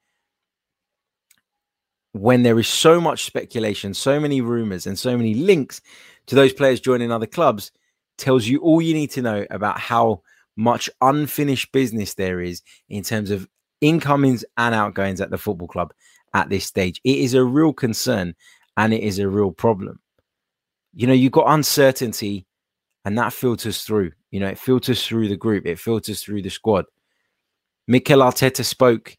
[2.12, 5.80] when there is so much speculation, so many rumors, and so many links
[6.26, 7.72] to those players joining other clubs,
[8.18, 10.22] tells you all you need to know about how
[10.56, 13.48] much unfinished business there is in terms of
[13.80, 15.92] incomings and outgoings at the football club
[16.32, 17.00] at this stage.
[17.04, 18.34] It is a real concern
[18.76, 20.00] and it is a real problem.
[20.94, 22.46] You know, you've got uncertainty
[23.04, 24.12] and that filters through.
[24.30, 26.86] You know, it filters through the group, it filters through the squad.
[27.86, 29.16] Mikel Arteta spoke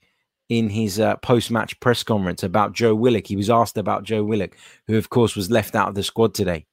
[0.49, 3.27] in his uh, post-match press conference about Joe Willock.
[3.27, 4.57] He was asked about Joe Willock,
[4.87, 6.65] who of course was left out of the squad today.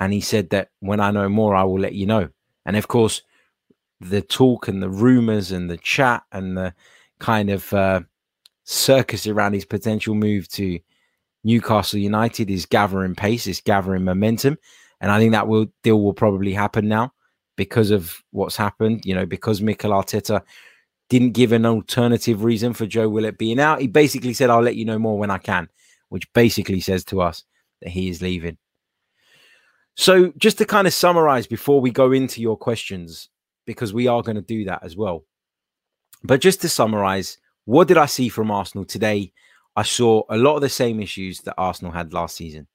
[0.00, 2.28] And he said that when I know more, I will let you know.
[2.64, 3.22] And of course,
[4.00, 6.74] the talk and the rumors and the chat and the
[7.18, 8.00] kind of uh,
[8.64, 10.80] circus around his potential move to
[11.44, 14.58] Newcastle United is gathering pace, it's gathering momentum.
[15.00, 17.12] And I think that will deal will probably happen now
[17.56, 20.42] because of what's happened, you know, because Mikel Arteta
[21.10, 23.80] didn't give an alternative reason for Joe Willock being out.
[23.80, 25.68] He basically said, I'll let you know more when I can,
[26.08, 27.44] which basically says to us
[27.82, 28.56] that he is leaving.
[29.94, 33.28] So, just to kind of summarize before we go into your questions,
[33.66, 35.24] because we are going to do that as well.
[36.24, 39.32] But just to summarize, what did I see from Arsenal today?
[39.74, 42.66] I saw a lot of the same issues that Arsenal had last season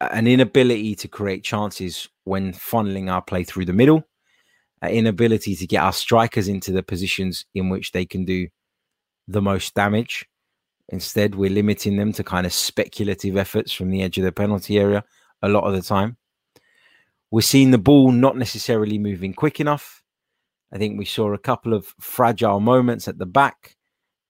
[0.00, 4.02] an inability to create chances when funneling our play through the middle,
[4.80, 8.48] an inability to get our strikers into the positions in which they can do
[9.28, 10.26] the most damage.
[10.88, 14.78] Instead, we're limiting them to kind of speculative efforts from the edge of the penalty
[14.78, 15.04] area
[15.42, 16.16] a lot of the time.
[17.30, 20.02] We're seeing the ball not necessarily moving quick enough.
[20.72, 23.76] I think we saw a couple of fragile moments at the back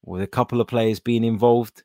[0.03, 1.83] with a couple of players being involved.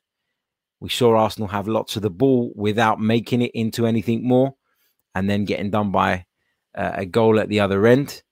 [0.80, 4.54] We saw Arsenal have lots of the ball without making it into anything more
[5.14, 6.26] and then getting done by
[6.74, 8.22] uh, a goal at the other end.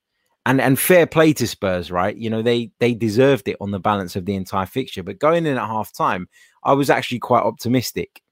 [0.46, 2.14] And and fair play to Spurs, right?
[2.14, 5.02] You know, they they deserved it on the balance of the entire fixture.
[5.02, 6.28] But going in at half time,
[6.62, 8.22] I was actually quite optimistic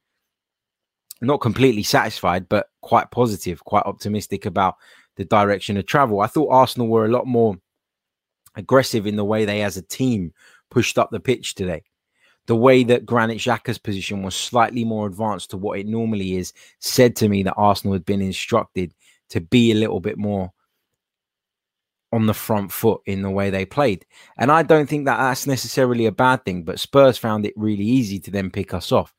[1.23, 4.75] not completely satisfied, but quite positive, quite optimistic about
[5.17, 6.21] the direction of travel.
[6.21, 7.57] I thought Arsenal were a lot more
[8.57, 10.33] aggressive in the way they, as a team,
[10.73, 11.85] pushed up the pitch today.
[12.47, 16.53] The way that Granit Xhaka's position was slightly more advanced to what it normally is
[16.81, 18.95] said to me that Arsenal had been instructed
[19.29, 20.53] to be a little bit more
[22.13, 24.05] on the front foot in the way they played.
[24.39, 27.85] And I don't think that that's necessarily a bad thing, but Spurs found it really
[27.85, 29.15] easy to then pick us off.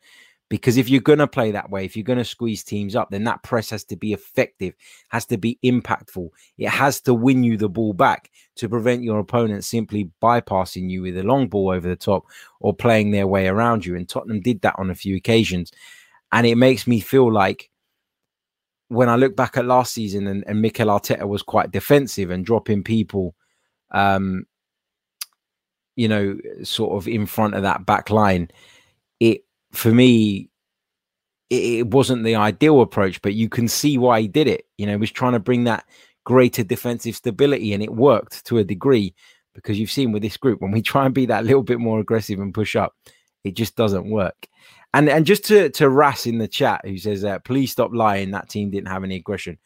[0.54, 3.10] Because if you're going to play that way, if you're going to squeeze teams up,
[3.10, 4.76] then that press has to be effective,
[5.10, 6.30] has to be impactful.
[6.60, 11.02] It has to win you the ball back to prevent your opponent simply bypassing you
[11.02, 12.26] with a long ball over the top
[12.60, 13.96] or playing their way around you.
[13.96, 15.72] And Tottenham did that on a few occasions.
[16.32, 17.72] And it makes me feel like
[18.90, 22.46] when I look back at last season and, and Mikel Arteta was quite defensive and
[22.46, 23.34] dropping people,
[23.90, 24.46] um,
[25.96, 28.52] you know, sort of in front of that back line,
[29.20, 30.50] it for me,
[31.50, 34.66] it, it, wasn't the ideal approach, but you can see why he did it.
[34.78, 35.86] You know, he was trying to bring that
[36.24, 39.14] greater defensive stability, and it worked to a degree
[39.54, 42.00] because you've seen with this group when we try and be that little bit more
[42.00, 42.94] aggressive and push up,
[43.44, 44.48] it just doesn't work.
[44.94, 48.32] And and just to to Ras in the chat who says that please stop lying
[48.32, 49.58] that team didn't have any aggression.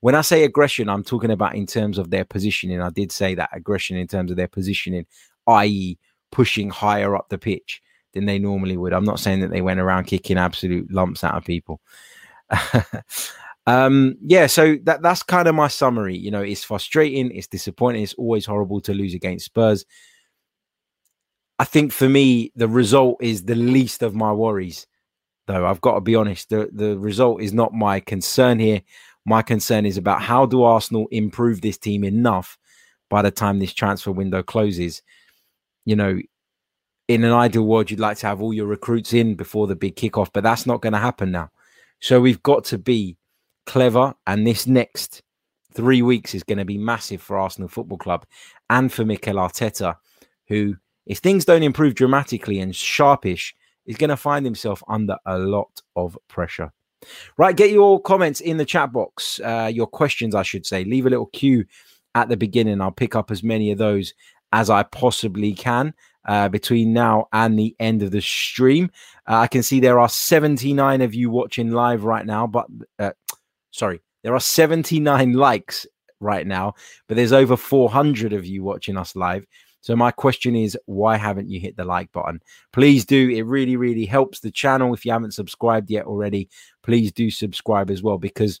[0.00, 2.80] When I say aggression, I'm talking about in terms of their positioning.
[2.80, 5.06] I did say that aggression in terms of their positioning,
[5.48, 5.98] i.e.,
[6.30, 7.82] pushing higher up the pitch
[8.16, 8.92] than they normally would.
[8.92, 11.80] I'm not saying that they went around kicking absolute lumps out of people.
[13.66, 16.16] um, yeah, so that that's kind of my summary.
[16.16, 19.84] You know, it's frustrating, it's disappointing, it's always horrible to lose against Spurs.
[21.58, 24.86] I think for me, the result is the least of my worries,
[25.46, 25.66] though.
[25.66, 26.50] I've got to be honest.
[26.50, 28.82] The the result is not my concern here.
[29.24, 32.58] My concern is about how do Arsenal improve this team enough
[33.10, 35.02] by the time this transfer window closes.
[35.84, 36.18] You know,
[37.08, 39.96] in an ideal world, you'd like to have all your recruits in before the big
[39.96, 41.50] kickoff, but that's not going to happen now.
[42.00, 43.16] So we've got to be
[43.66, 44.14] clever.
[44.26, 45.22] And this next
[45.72, 48.26] three weeks is going to be massive for Arsenal Football Club
[48.70, 49.96] and for Mikel Arteta,
[50.48, 55.38] who, if things don't improve dramatically and sharpish, is going to find himself under a
[55.38, 56.72] lot of pressure.
[57.36, 60.82] Right, get your comments in the chat box, uh, your questions, I should say.
[60.82, 61.66] Leave a little cue
[62.14, 62.80] at the beginning.
[62.80, 64.14] I'll pick up as many of those
[64.52, 65.94] as I possibly can
[66.26, 68.90] uh, between now and the end of the stream.
[69.28, 72.66] Uh, I can see there are 79 of you watching live right now, but
[72.98, 73.12] uh,
[73.70, 75.86] sorry, there are 79 likes
[76.20, 76.74] right now,
[77.06, 79.46] but there's over 400 of you watching us live.
[79.80, 82.40] So my question is, why haven't you hit the like button?
[82.72, 83.30] Please do.
[83.30, 84.92] It really, really helps the channel.
[84.92, 86.48] If you haven't subscribed yet already,
[86.82, 88.60] please do subscribe as well because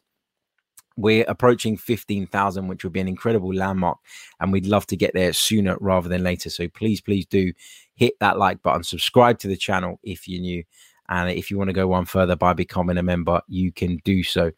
[0.96, 3.98] we're approaching 15,000, which would be an incredible landmark.
[4.40, 6.50] And we'd love to get there sooner rather than later.
[6.50, 7.52] So please, please do
[7.94, 10.64] hit that like button, subscribe to the channel if you're new.
[11.08, 14.22] And if you want to go one further by becoming a member, you can do
[14.22, 14.50] so.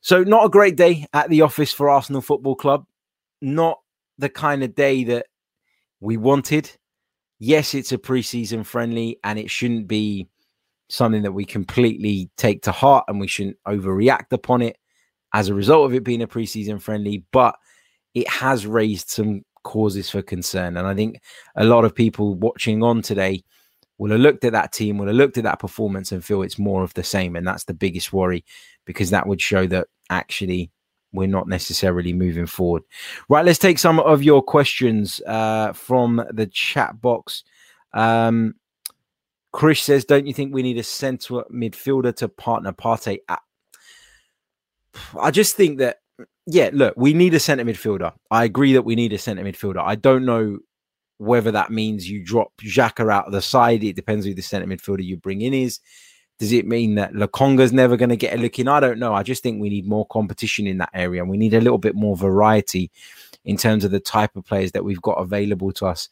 [0.00, 2.86] So, not a great day at the office for Arsenal Football Club.
[3.40, 3.80] Not
[4.18, 5.26] the kind of day that
[6.00, 6.70] we wanted.
[7.40, 10.28] Yes, it's a preseason friendly and it shouldn't be
[10.88, 14.76] something that we completely take to heart and we shouldn't overreact upon it
[15.34, 17.56] as a result of it being a preseason friendly, but
[18.14, 20.76] it has raised some causes for concern.
[20.76, 21.20] And I think
[21.56, 23.42] a lot of people watching on today
[23.98, 26.58] will have looked at that team, will have looked at that performance and feel it's
[26.58, 27.34] more of the same.
[27.34, 28.44] And that's the biggest worry
[28.84, 30.70] because that would show that actually
[31.12, 32.82] we're not necessarily moving forward.
[33.28, 37.42] Right, let's take some of your questions uh, from the chat box.
[37.92, 38.54] Um,
[39.52, 43.40] Chris says, "Don't you think we need a centre midfielder to partner Partey?" At?
[45.20, 45.98] I just think that,
[46.46, 48.12] yeah, look, we need a centre midfielder.
[48.30, 49.82] I agree that we need a centre midfielder.
[49.84, 50.58] I don't know
[51.18, 53.84] whether that means you drop Xhaka out of the side.
[53.84, 55.80] It depends who the centre midfielder you bring in is.
[56.38, 58.66] Does it mean that Lokonga's never going to get a look in?
[58.66, 59.14] I don't know.
[59.14, 61.78] I just think we need more competition in that area and we need a little
[61.78, 62.90] bit more variety
[63.44, 66.08] in terms of the type of players that we've got available to us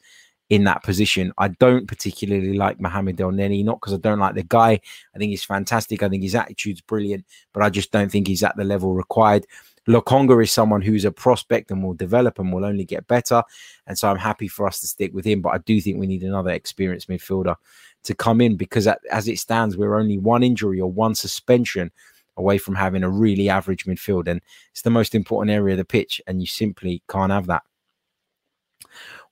[0.51, 1.33] in that position.
[1.39, 4.81] I don't particularly like Mohamed Elneny, not because I don't like the guy.
[5.15, 6.03] I think he's fantastic.
[6.03, 9.47] I think his attitude's brilliant, but I just don't think he's at the level required.
[9.89, 13.43] Lokonga is someone who's a prospect and will develop and will only get better.
[13.87, 15.41] And so I'm happy for us to stick with him.
[15.41, 17.57] But I do think we need another experienced midfielder
[18.05, 21.91] to come in because as it stands, we're only one injury or one suspension
[22.37, 24.29] away from having a really average midfield.
[24.29, 27.63] And it's the most important area of the pitch, and you simply can't have that.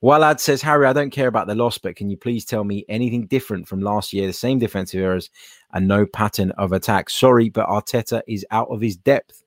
[0.02, 2.84] Walad says, Harry, I don't care about the loss, but can you please tell me
[2.88, 4.26] anything different from last year?
[4.26, 5.28] The same defensive errors
[5.72, 7.10] and no pattern of attack.
[7.10, 9.44] Sorry, but Arteta is out of his depth.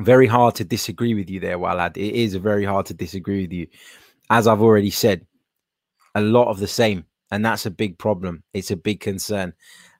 [0.00, 1.96] Very hard to disagree with you there, Walad.
[1.96, 3.68] It is very hard to disagree with you.
[4.28, 5.26] As I've already said,
[6.14, 8.42] a lot of the same, and that's a big problem.
[8.52, 9.54] It's a big concern,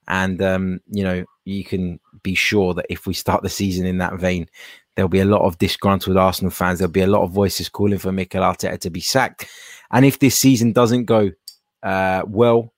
[0.08, 3.98] and um, you know you can be sure that if we start the season in
[3.98, 4.48] that vein,
[4.94, 6.78] there'll be a lot of disgruntled Arsenal fans.
[6.78, 9.46] There'll be a lot of voices calling for Mikel Arteta to be sacked,
[9.90, 11.30] and if this season doesn't go
[11.82, 12.72] uh, well,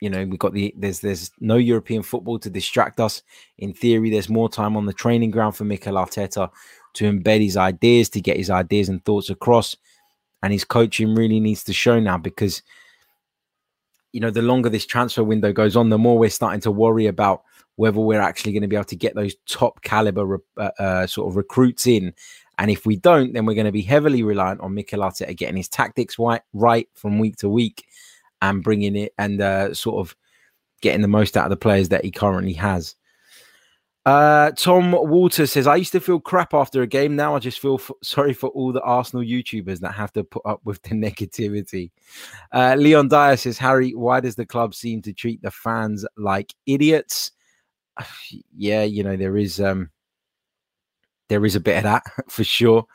[0.00, 3.22] you know we've got the there's there's no European football to distract us.
[3.58, 6.50] In theory, there's more time on the training ground for Mikel Arteta
[6.94, 9.76] to embed his ideas, to get his ideas and thoughts across
[10.44, 12.62] and his coaching really needs to show now because
[14.12, 17.06] you know the longer this transfer window goes on the more we're starting to worry
[17.06, 17.42] about
[17.76, 21.28] whether we're actually going to be able to get those top caliber uh, uh, sort
[21.28, 22.12] of recruits in
[22.58, 25.56] and if we don't then we're going to be heavily reliant on Mikel Arteta getting
[25.56, 27.84] his tactics right, right from week to week
[28.42, 30.16] and bringing it and uh, sort of
[30.80, 32.94] getting the most out of the players that he currently has
[34.06, 37.16] uh, Tom Walter says, I used to feel crap after a game.
[37.16, 40.42] Now I just feel f- sorry for all the Arsenal YouTubers that have to put
[40.44, 41.90] up with the negativity.
[42.52, 46.54] Uh, Leon Dyer says, Harry, why does the club seem to treat the fans like
[46.66, 47.32] idiots?
[48.56, 49.90] yeah, you know, there is um
[51.28, 52.86] there is a bit of that for sure.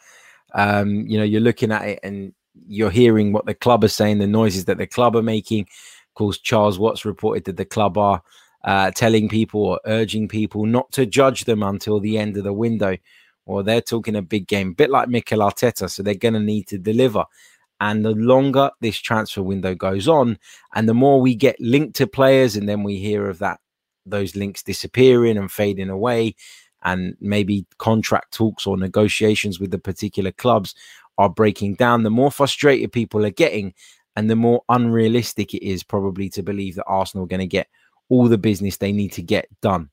[0.53, 2.33] Um, you know, you're looking at it and
[2.67, 5.61] you're hearing what the club are saying, the noises that the club are making.
[5.61, 8.21] Of course, Charles Watts reported that the club are
[8.63, 12.53] uh, telling people or urging people not to judge them until the end of the
[12.53, 12.97] window.
[13.45, 15.89] Or they're talking a big game, a bit like Mikel Arteta.
[15.89, 17.25] So they're going to need to deliver.
[17.81, 20.37] And the longer this transfer window goes on,
[20.75, 23.59] and the more we get linked to players, and then we hear of that
[24.09, 26.35] those links disappearing and fading away,
[26.83, 30.75] and maybe contract talks or negotiations with the particular clubs
[31.17, 33.73] are breaking down, the more frustrated people are getting,
[34.15, 37.67] and the more unrealistic it is probably to believe that Arsenal are going to get
[38.07, 39.89] all the business they need to get done.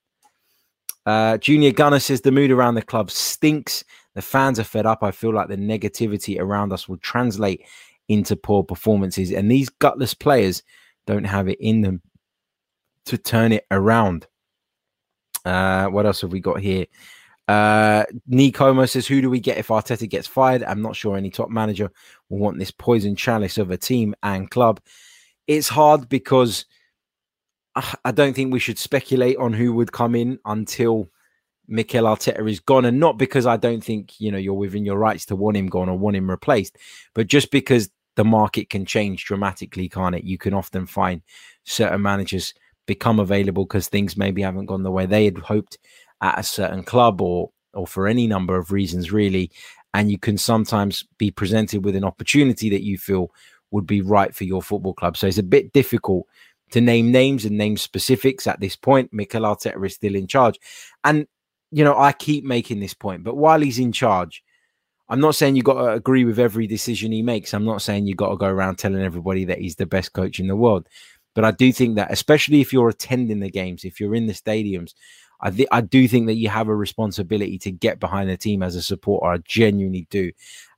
[1.04, 3.84] Uh, Junior Gunner says the mood around the club stinks.
[4.14, 5.02] The fans are fed up.
[5.02, 7.64] I feel like the negativity around us will translate
[8.08, 10.62] into poor performances, and these gutless players
[11.06, 12.02] don't have it in them
[13.06, 14.26] to turn it around.
[15.44, 16.86] Uh, what else have we got here?
[17.48, 18.04] Uh,
[18.86, 20.64] says, Who do we get if Arteta gets fired?
[20.64, 21.90] I'm not sure any top manager
[22.28, 24.80] will want this poison chalice of a team and club.
[25.46, 26.66] It's hard because
[28.04, 31.08] I don't think we should speculate on who would come in until
[31.68, 34.96] Mikel Arteta is gone, and not because I don't think you know you're within your
[34.96, 36.78] rights to want him gone or want him replaced,
[37.14, 40.24] but just because the market can change dramatically, can't it?
[40.24, 41.20] You can often find
[41.64, 42.54] certain managers
[42.86, 45.78] become available because things maybe haven't gone the way they had hoped
[46.20, 49.50] at a certain club or or for any number of reasons, really.
[49.94, 53.30] And you can sometimes be presented with an opportunity that you feel
[53.70, 55.16] would be right for your football club.
[55.16, 56.26] So it's a bit difficult
[56.70, 59.12] to name names and name specifics at this point.
[59.12, 60.58] Mikel Arteta is still in charge.
[61.04, 61.26] And,
[61.70, 64.42] you know, I keep making this point, but while he's in charge,
[65.08, 67.54] I'm not saying you got to agree with every decision he makes.
[67.54, 70.40] I'm not saying you got to go around telling everybody that he's the best coach
[70.40, 70.88] in the world.
[71.36, 74.32] But I do think that, especially if you're attending the games, if you're in the
[74.32, 74.94] stadiums,
[75.42, 78.62] I, th- I do think that you have a responsibility to get behind the team
[78.62, 79.26] as a supporter.
[79.26, 80.32] I genuinely do.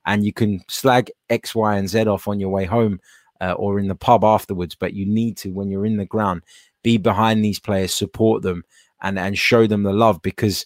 [0.05, 2.99] And you can slag X, Y, and Z off on your way home
[3.39, 6.41] uh, or in the pub afterwards, but you need to, when you're in the ground,
[6.83, 8.63] be behind these players, support them,
[9.01, 10.65] and and show them the love because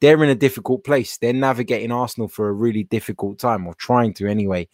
[0.00, 1.18] they're in a difficult place.
[1.18, 4.68] They're navigating Arsenal for a really difficult time, or trying to anyway.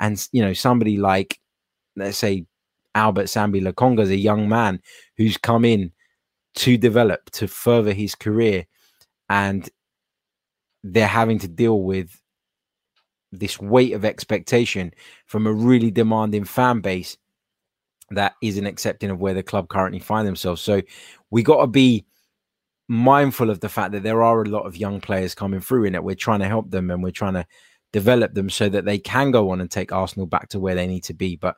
[0.00, 1.40] And you know, somebody like,
[1.94, 2.46] let's say,
[2.98, 4.80] Albert Sambi Lokonga is a young man
[5.16, 5.92] who's come in
[6.56, 8.66] to develop, to further his career.
[9.28, 9.68] And
[10.82, 12.20] they're having to deal with
[13.30, 14.92] this weight of expectation
[15.26, 17.16] from a really demanding fan base
[18.10, 20.62] that isn't accepting of where the club currently find themselves.
[20.62, 20.82] So
[21.30, 22.06] we got to be
[22.88, 25.94] mindful of the fact that there are a lot of young players coming through in
[25.94, 26.02] it.
[26.02, 27.46] We're trying to help them and we're trying to
[27.92, 30.86] develop them so that they can go on and take Arsenal back to where they
[30.86, 31.36] need to be.
[31.36, 31.56] But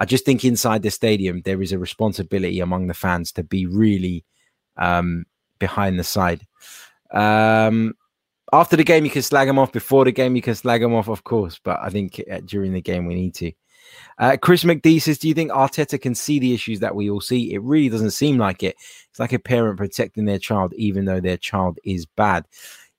[0.00, 3.66] I just think inside the stadium there is a responsibility among the fans to be
[3.66, 4.24] really
[4.78, 5.26] um,
[5.58, 6.46] behind the side.
[7.12, 7.94] Um,
[8.52, 9.72] after the game, you can slag them off.
[9.72, 11.60] Before the game, you can slag them off, of course.
[11.62, 13.52] But I think uh, during the game, we need to.
[14.18, 17.20] Uh, Chris McD says, Do you think Arteta can see the issues that we all
[17.20, 17.52] see?
[17.52, 18.76] It really doesn't seem like it.
[19.10, 22.46] It's like a parent protecting their child, even though their child is bad.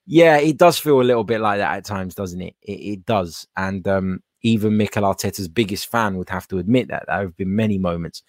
[0.06, 2.56] Yeah, it does feel a little bit like that at times, doesn't it?
[2.62, 3.48] It, it does.
[3.58, 7.06] And um, even Mikel Arteta's biggest fan would have to admit that.
[7.08, 8.24] There have been many moments,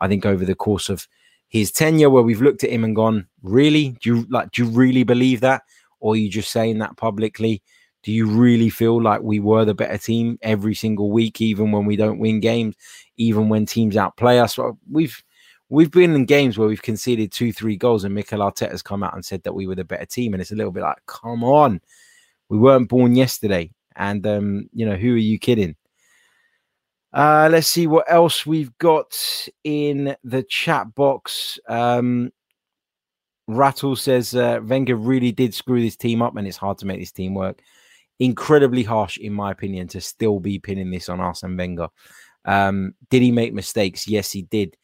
[0.00, 1.06] I think, over the course of
[1.48, 3.96] his tenure where we've looked at him and gone, Really?
[4.00, 5.62] Do you like do you really believe that?
[6.00, 7.62] Or are you just saying that publicly?
[8.02, 11.86] Do you really feel like we were the better team every single week, even when
[11.86, 12.76] we don't win games,
[13.16, 14.56] even when teams outplay us?
[14.56, 15.20] Well, we've
[15.68, 19.02] we've been in games where we've conceded two, three goals, and Mikel Arteta has come
[19.02, 21.04] out and said that we were the better team, and it's a little bit like,
[21.06, 21.80] come on,
[22.48, 25.76] we weren't born yesterday, and um, you know, who are you kidding?
[27.12, 29.18] Uh, let's see what else we've got
[29.64, 31.58] in the chat box.
[31.68, 32.30] Um,
[33.48, 37.00] Rattle says uh, Wenger really did screw this team up, and it's hard to make
[37.00, 37.62] this team work
[38.18, 41.88] incredibly harsh, in my opinion, to still be pinning this on Arsene Wenger.
[42.44, 44.08] Um, did he make mistakes?
[44.08, 44.76] Yes, he did.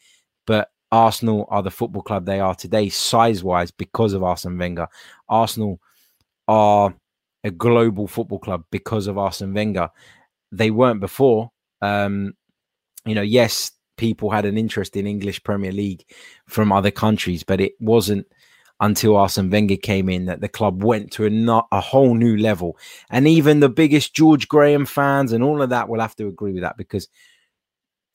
[0.47, 4.89] But Arsenal are the football club they are today, size wise, because of Arsene Wenger.
[5.29, 5.81] Arsenal
[6.49, 6.95] are
[7.45, 9.91] a global football club because of Arsene Wenger.
[10.51, 11.51] They weren't before.
[11.81, 12.35] Um,
[13.05, 16.05] you know, yes, people had an interest in English Premier League
[16.47, 18.27] from other countries, but it wasn't
[18.81, 22.37] until Arsene Wenger came in that the club went to a, not, a whole new
[22.37, 22.77] level.
[23.11, 26.53] And even the biggest George Graham fans and all of that will have to agree
[26.53, 27.09] with that because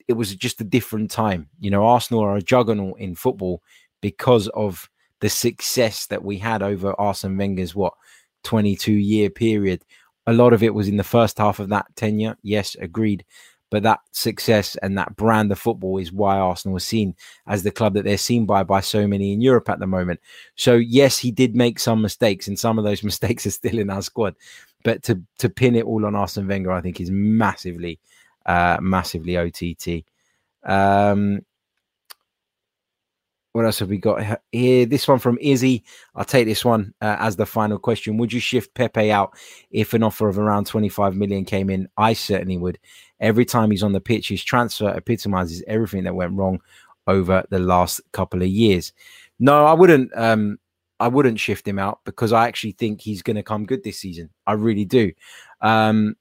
[0.08, 1.50] it was just a different time.
[1.60, 3.62] You know, Arsenal are a juggernaut in football
[4.02, 4.90] because of
[5.22, 7.94] the success that we had over Arsene Wenger's what
[8.48, 9.84] 22 year period.
[10.26, 12.38] A lot of it was in the first half of that tenure.
[12.42, 13.26] Yes, agreed.
[13.70, 17.14] But that success and that brand of football is why Arsenal was seen
[17.46, 20.22] as the club that they're seen by by so many in Europe at the moment.
[20.56, 23.90] So yes, he did make some mistakes, and some of those mistakes are still in
[23.90, 24.36] our squad.
[24.86, 28.00] But to to pin it all on Arsene Wenger, I think is massively,
[28.46, 30.06] uh, massively OTT.
[30.64, 31.42] Um,
[33.58, 34.86] what else have we got here?
[34.86, 35.84] This one from Izzy.
[36.14, 38.16] I'll take this one uh, as the final question.
[38.18, 39.36] Would you shift Pepe out
[39.72, 41.90] if an offer of around 25 million came in?
[41.98, 42.78] I certainly would.
[43.20, 46.62] Every time he's on the pitch, his transfer epitomizes everything that went wrong
[47.08, 48.94] over the last couple of years.
[49.40, 50.12] No, I wouldn't.
[50.16, 50.60] Um,
[51.00, 53.98] I wouldn't shift him out because I actually think he's going to come good this
[53.98, 54.30] season.
[54.46, 55.14] I really do.
[55.62, 56.16] Um,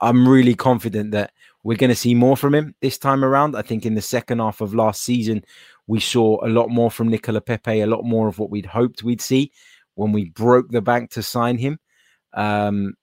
[0.00, 1.32] I'm really confident that
[1.64, 3.56] we're going to see more from him this time around.
[3.56, 5.42] I think in the second half of last season,
[5.86, 9.02] we saw a lot more from Nicola Pepe, a lot more of what we'd hoped
[9.02, 9.50] we'd see
[9.94, 11.78] when we broke the bank to sign him.
[12.34, 12.94] Um,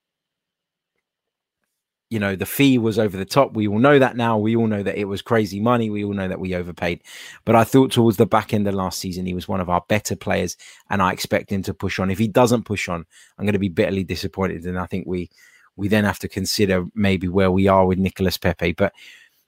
[2.08, 3.54] you know, the fee was over the top.
[3.54, 4.36] We all know that now.
[4.36, 5.88] We all know that it was crazy money.
[5.88, 7.02] We all know that we overpaid.
[7.46, 9.82] But I thought towards the back end of last season, he was one of our
[9.88, 10.58] better players,
[10.90, 12.10] and I expect him to push on.
[12.10, 13.06] If he doesn't push on,
[13.38, 14.66] I'm going to be bitterly disappointed.
[14.66, 15.30] And I think we
[15.76, 18.72] we then have to consider maybe where we are with Nicolas Pepe.
[18.72, 18.92] But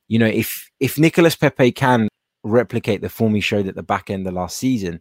[0.08, 2.08] you know, if if Nicolas Pepe can
[2.42, 5.00] replicate the form he showed at the back end of last season,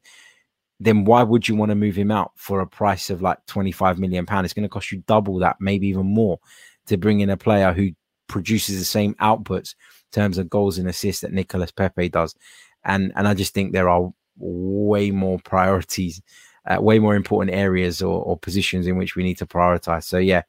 [0.79, 3.99] then why would you want to move him out for a price of like 25
[3.99, 4.45] million pounds?
[4.45, 6.39] It's going to cost you double that, maybe even more
[6.87, 7.89] to bring in a player who
[8.27, 12.35] produces the same outputs in terms of goals and assists that Nicolas Pepe does.
[12.83, 16.21] And and I just think there are way more priorities,
[16.69, 20.03] uh, way more important areas or, or, positions in which we need to prioritize.
[20.03, 20.41] So yeah,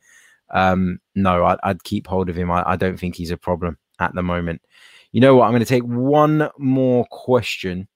[0.55, 2.51] um, no, I, would keep hold of him.
[2.51, 4.63] I, I don't think he's a problem at the moment.
[5.13, 5.45] You know what?
[5.45, 7.89] I'm going to take one more question.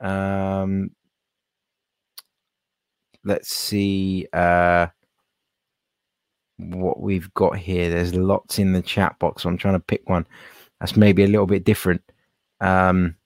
[0.00, 0.90] Um,
[3.24, 4.28] let's see.
[4.32, 4.86] Uh,
[6.58, 7.90] what we've got here.
[7.90, 9.42] There's lots in the chat box.
[9.42, 10.26] So I'm trying to pick one
[10.80, 12.02] that's maybe a little bit different
[12.60, 13.16] um,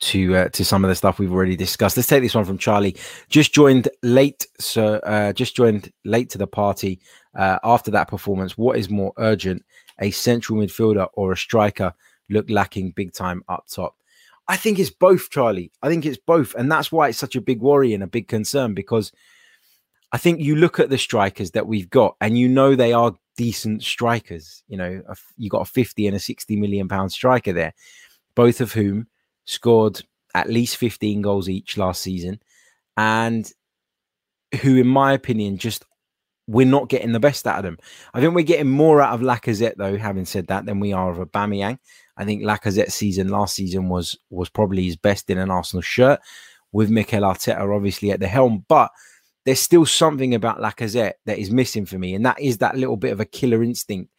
[0.00, 1.96] to uh, to some of the stuff we've already discussed.
[1.96, 2.96] Let's take this one from Charlie.
[3.28, 7.00] Just joined late, so uh, just joined late to the party.
[7.34, 9.64] Uh, after that performance, what is more urgent,
[10.00, 11.92] a central midfielder or a striker?
[12.30, 13.96] Look lacking big time up top.
[14.48, 15.72] I think it's both, Charlie.
[15.82, 18.28] I think it's both, and that's why it's such a big worry and a big
[18.28, 19.12] concern because
[20.12, 23.14] I think you look at the strikers that we've got, and you know they are
[23.36, 24.62] decent strikers.
[24.68, 25.02] You know,
[25.36, 27.74] you got a 50 and a 60 million pound striker there,
[28.34, 29.06] both of whom
[29.48, 30.02] scored
[30.34, 32.40] at least 15 goals each last season,
[32.96, 33.50] and
[34.60, 35.84] who, in my opinion, just
[36.46, 37.78] we're not getting the best out of them.
[38.14, 39.96] I think we're getting more out of Lacazette, though.
[39.96, 41.78] Having said that, than we are of Aubameyang.
[42.16, 46.20] I think Lacazette's season last season was was probably his best in an Arsenal shirt,
[46.72, 48.64] with Mikel Arteta obviously at the helm.
[48.68, 48.90] But
[49.44, 52.96] there's still something about Lacazette that is missing for me, and that is that little
[52.96, 54.10] bit of a killer instinct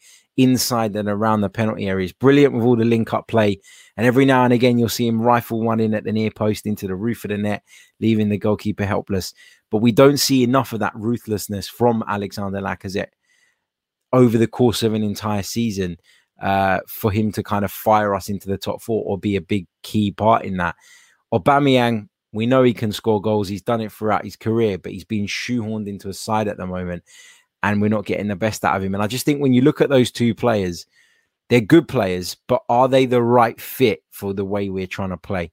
[0.42, 2.12] inside and around the penalty areas.
[2.14, 3.60] Brilliant with all the link up play,
[3.98, 6.66] and every now and again you'll see him rifle one in at the near post
[6.66, 7.64] into the roof of the net,
[8.00, 9.34] leaving the goalkeeper helpless.
[9.72, 13.12] But we don't see enough of that ruthlessness from Alexander Lacazette
[14.12, 15.98] over the course of an entire season
[16.42, 19.42] uh, for him to kind of fire us into the top four or be a
[19.42, 20.76] big key part in that.
[21.34, 23.48] Aubameyang we know he can score goals.
[23.48, 26.68] He's done it throughout his career, but he's been shoehorned into a side at the
[26.68, 27.04] moment,
[27.64, 28.93] and we're not getting the best out of him.
[28.93, 30.86] And I just think when you look at those two players,
[31.49, 35.18] they're good players, but are they the right fit for the way we're trying to
[35.18, 35.51] play?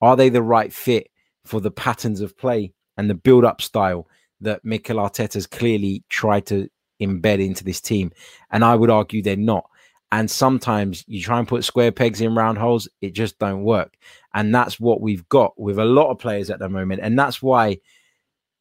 [0.00, 1.10] Are they the right fit
[1.44, 4.08] for the patterns of play and the build up style
[4.40, 6.68] that Mikel Arteta's clearly tried to
[7.00, 8.10] embed into this team?
[8.50, 9.68] And I would argue they're not.
[10.12, 13.96] And sometimes you try and put square pegs in round holes, it just don't work.
[14.32, 17.00] And that's what we've got with a lot of players at the moment.
[17.02, 17.78] And that's why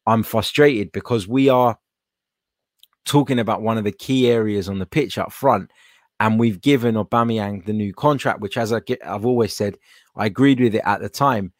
[0.05, 1.77] I'm frustrated because we are
[3.05, 5.71] talking about one of the key areas on the pitch up front.
[6.19, 9.77] And we've given Aubameyang the new contract, which, as I get, I've always said,
[10.15, 11.51] I agreed with it at the time.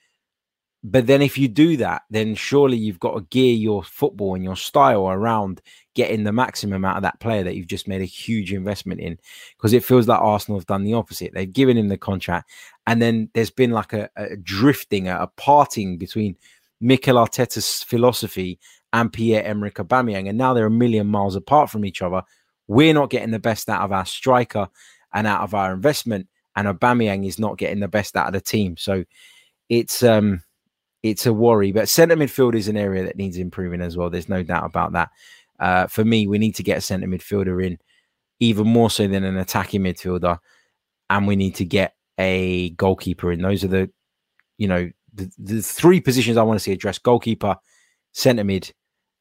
[0.86, 4.44] But then, if you do that, then surely you've got to gear your football and
[4.44, 5.62] your style around
[5.96, 9.18] getting the maximum out of that player that you've just made a huge investment in.
[9.58, 11.34] Because it feels like Arsenal have done the opposite.
[11.34, 12.50] They've given him the contract,
[12.86, 16.36] and then there's been like a, a drifting, a, a, parting between
[16.82, 18.60] Mikel Arteta's philosophy
[18.94, 22.22] and Pierre Emerick Aubameyang, and now they're a million miles apart from each other.
[22.68, 24.70] We're not getting the best out of our striker
[25.14, 28.42] and out of our investment, and Aubameyang is not getting the best out of the
[28.42, 28.78] team.
[28.78, 29.04] So
[29.68, 30.44] it's um
[31.02, 31.72] it's a worry.
[31.72, 34.10] But centre midfield is an area that needs improving as well.
[34.10, 35.10] There's no doubt about that.
[35.60, 37.78] Uh, for me, we need to get a centre midfielder in,
[38.40, 40.38] even more so than an attacking midfielder,
[41.10, 43.42] and we need to get a goalkeeper in.
[43.42, 43.92] Those are the,
[44.58, 47.56] you know, the, the three positions I want to see addressed: goalkeeper,
[48.14, 48.74] centre mid,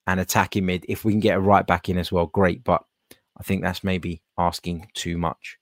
[0.06, 0.84] and attacking mid.
[0.88, 2.64] If we can get a right back in as well, great.
[2.64, 2.82] But
[3.38, 5.58] I think that's maybe asking too much.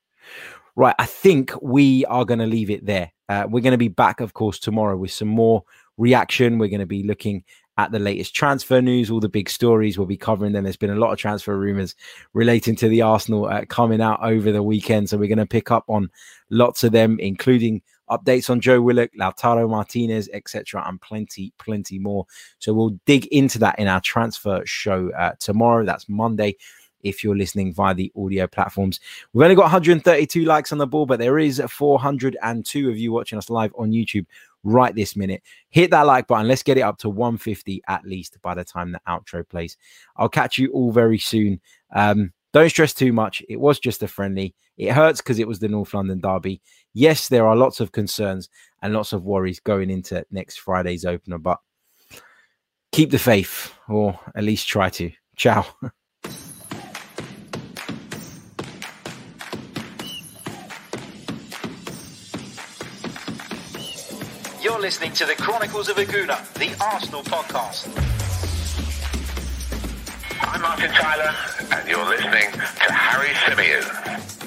[0.77, 3.13] Right, I think we are going to leave it there.
[3.29, 5.65] Uh, we're going to be back, of course, tomorrow with some more
[5.99, 6.59] reaction.
[6.59, 7.45] We're going to be looking
[7.77, 9.99] at the latest transfer news, all the big stories.
[9.99, 10.65] We'll be covering them.
[10.65, 11.95] There's been a lot of transfer rumors
[12.35, 15.09] relating to the Arsenal uh, coming out over the weekend.
[15.09, 16.11] So we're going to pick up on
[16.51, 22.27] lots of them, including updates on Joe Willock, Lautaro Martinez, etc., and plenty, plenty more.
[22.59, 25.85] So we'll dig into that in our transfer show uh, tomorrow.
[25.85, 26.57] That's Monday.
[27.03, 29.01] If you're listening via the audio platforms,
[29.33, 33.39] we've only got 132 likes on the board, but there is 402 of you watching
[33.39, 34.27] us live on YouTube
[34.65, 35.43] right this minute.
[35.71, 36.49] Hit that like button.
[36.49, 39.77] Let's get it up to 150 at least by the time the outro plays.
[40.17, 41.61] I'll catch you all very soon.
[41.95, 43.43] Um, don't stress too much.
[43.49, 44.55] It was just a friendly.
[44.81, 46.63] It hurts because it was the North London Derby.
[46.95, 48.49] Yes, there are lots of concerns
[48.81, 51.59] and lots of worries going into next Friday's opener, but
[52.91, 55.11] keep the faith, or at least try to.
[55.37, 55.67] Ciao.
[64.63, 67.87] You're listening to the Chronicles of a Gooner, the Arsenal podcast.
[70.41, 71.35] I'm Martin Tyler,
[71.71, 74.40] and you're listening to Harry Symeou.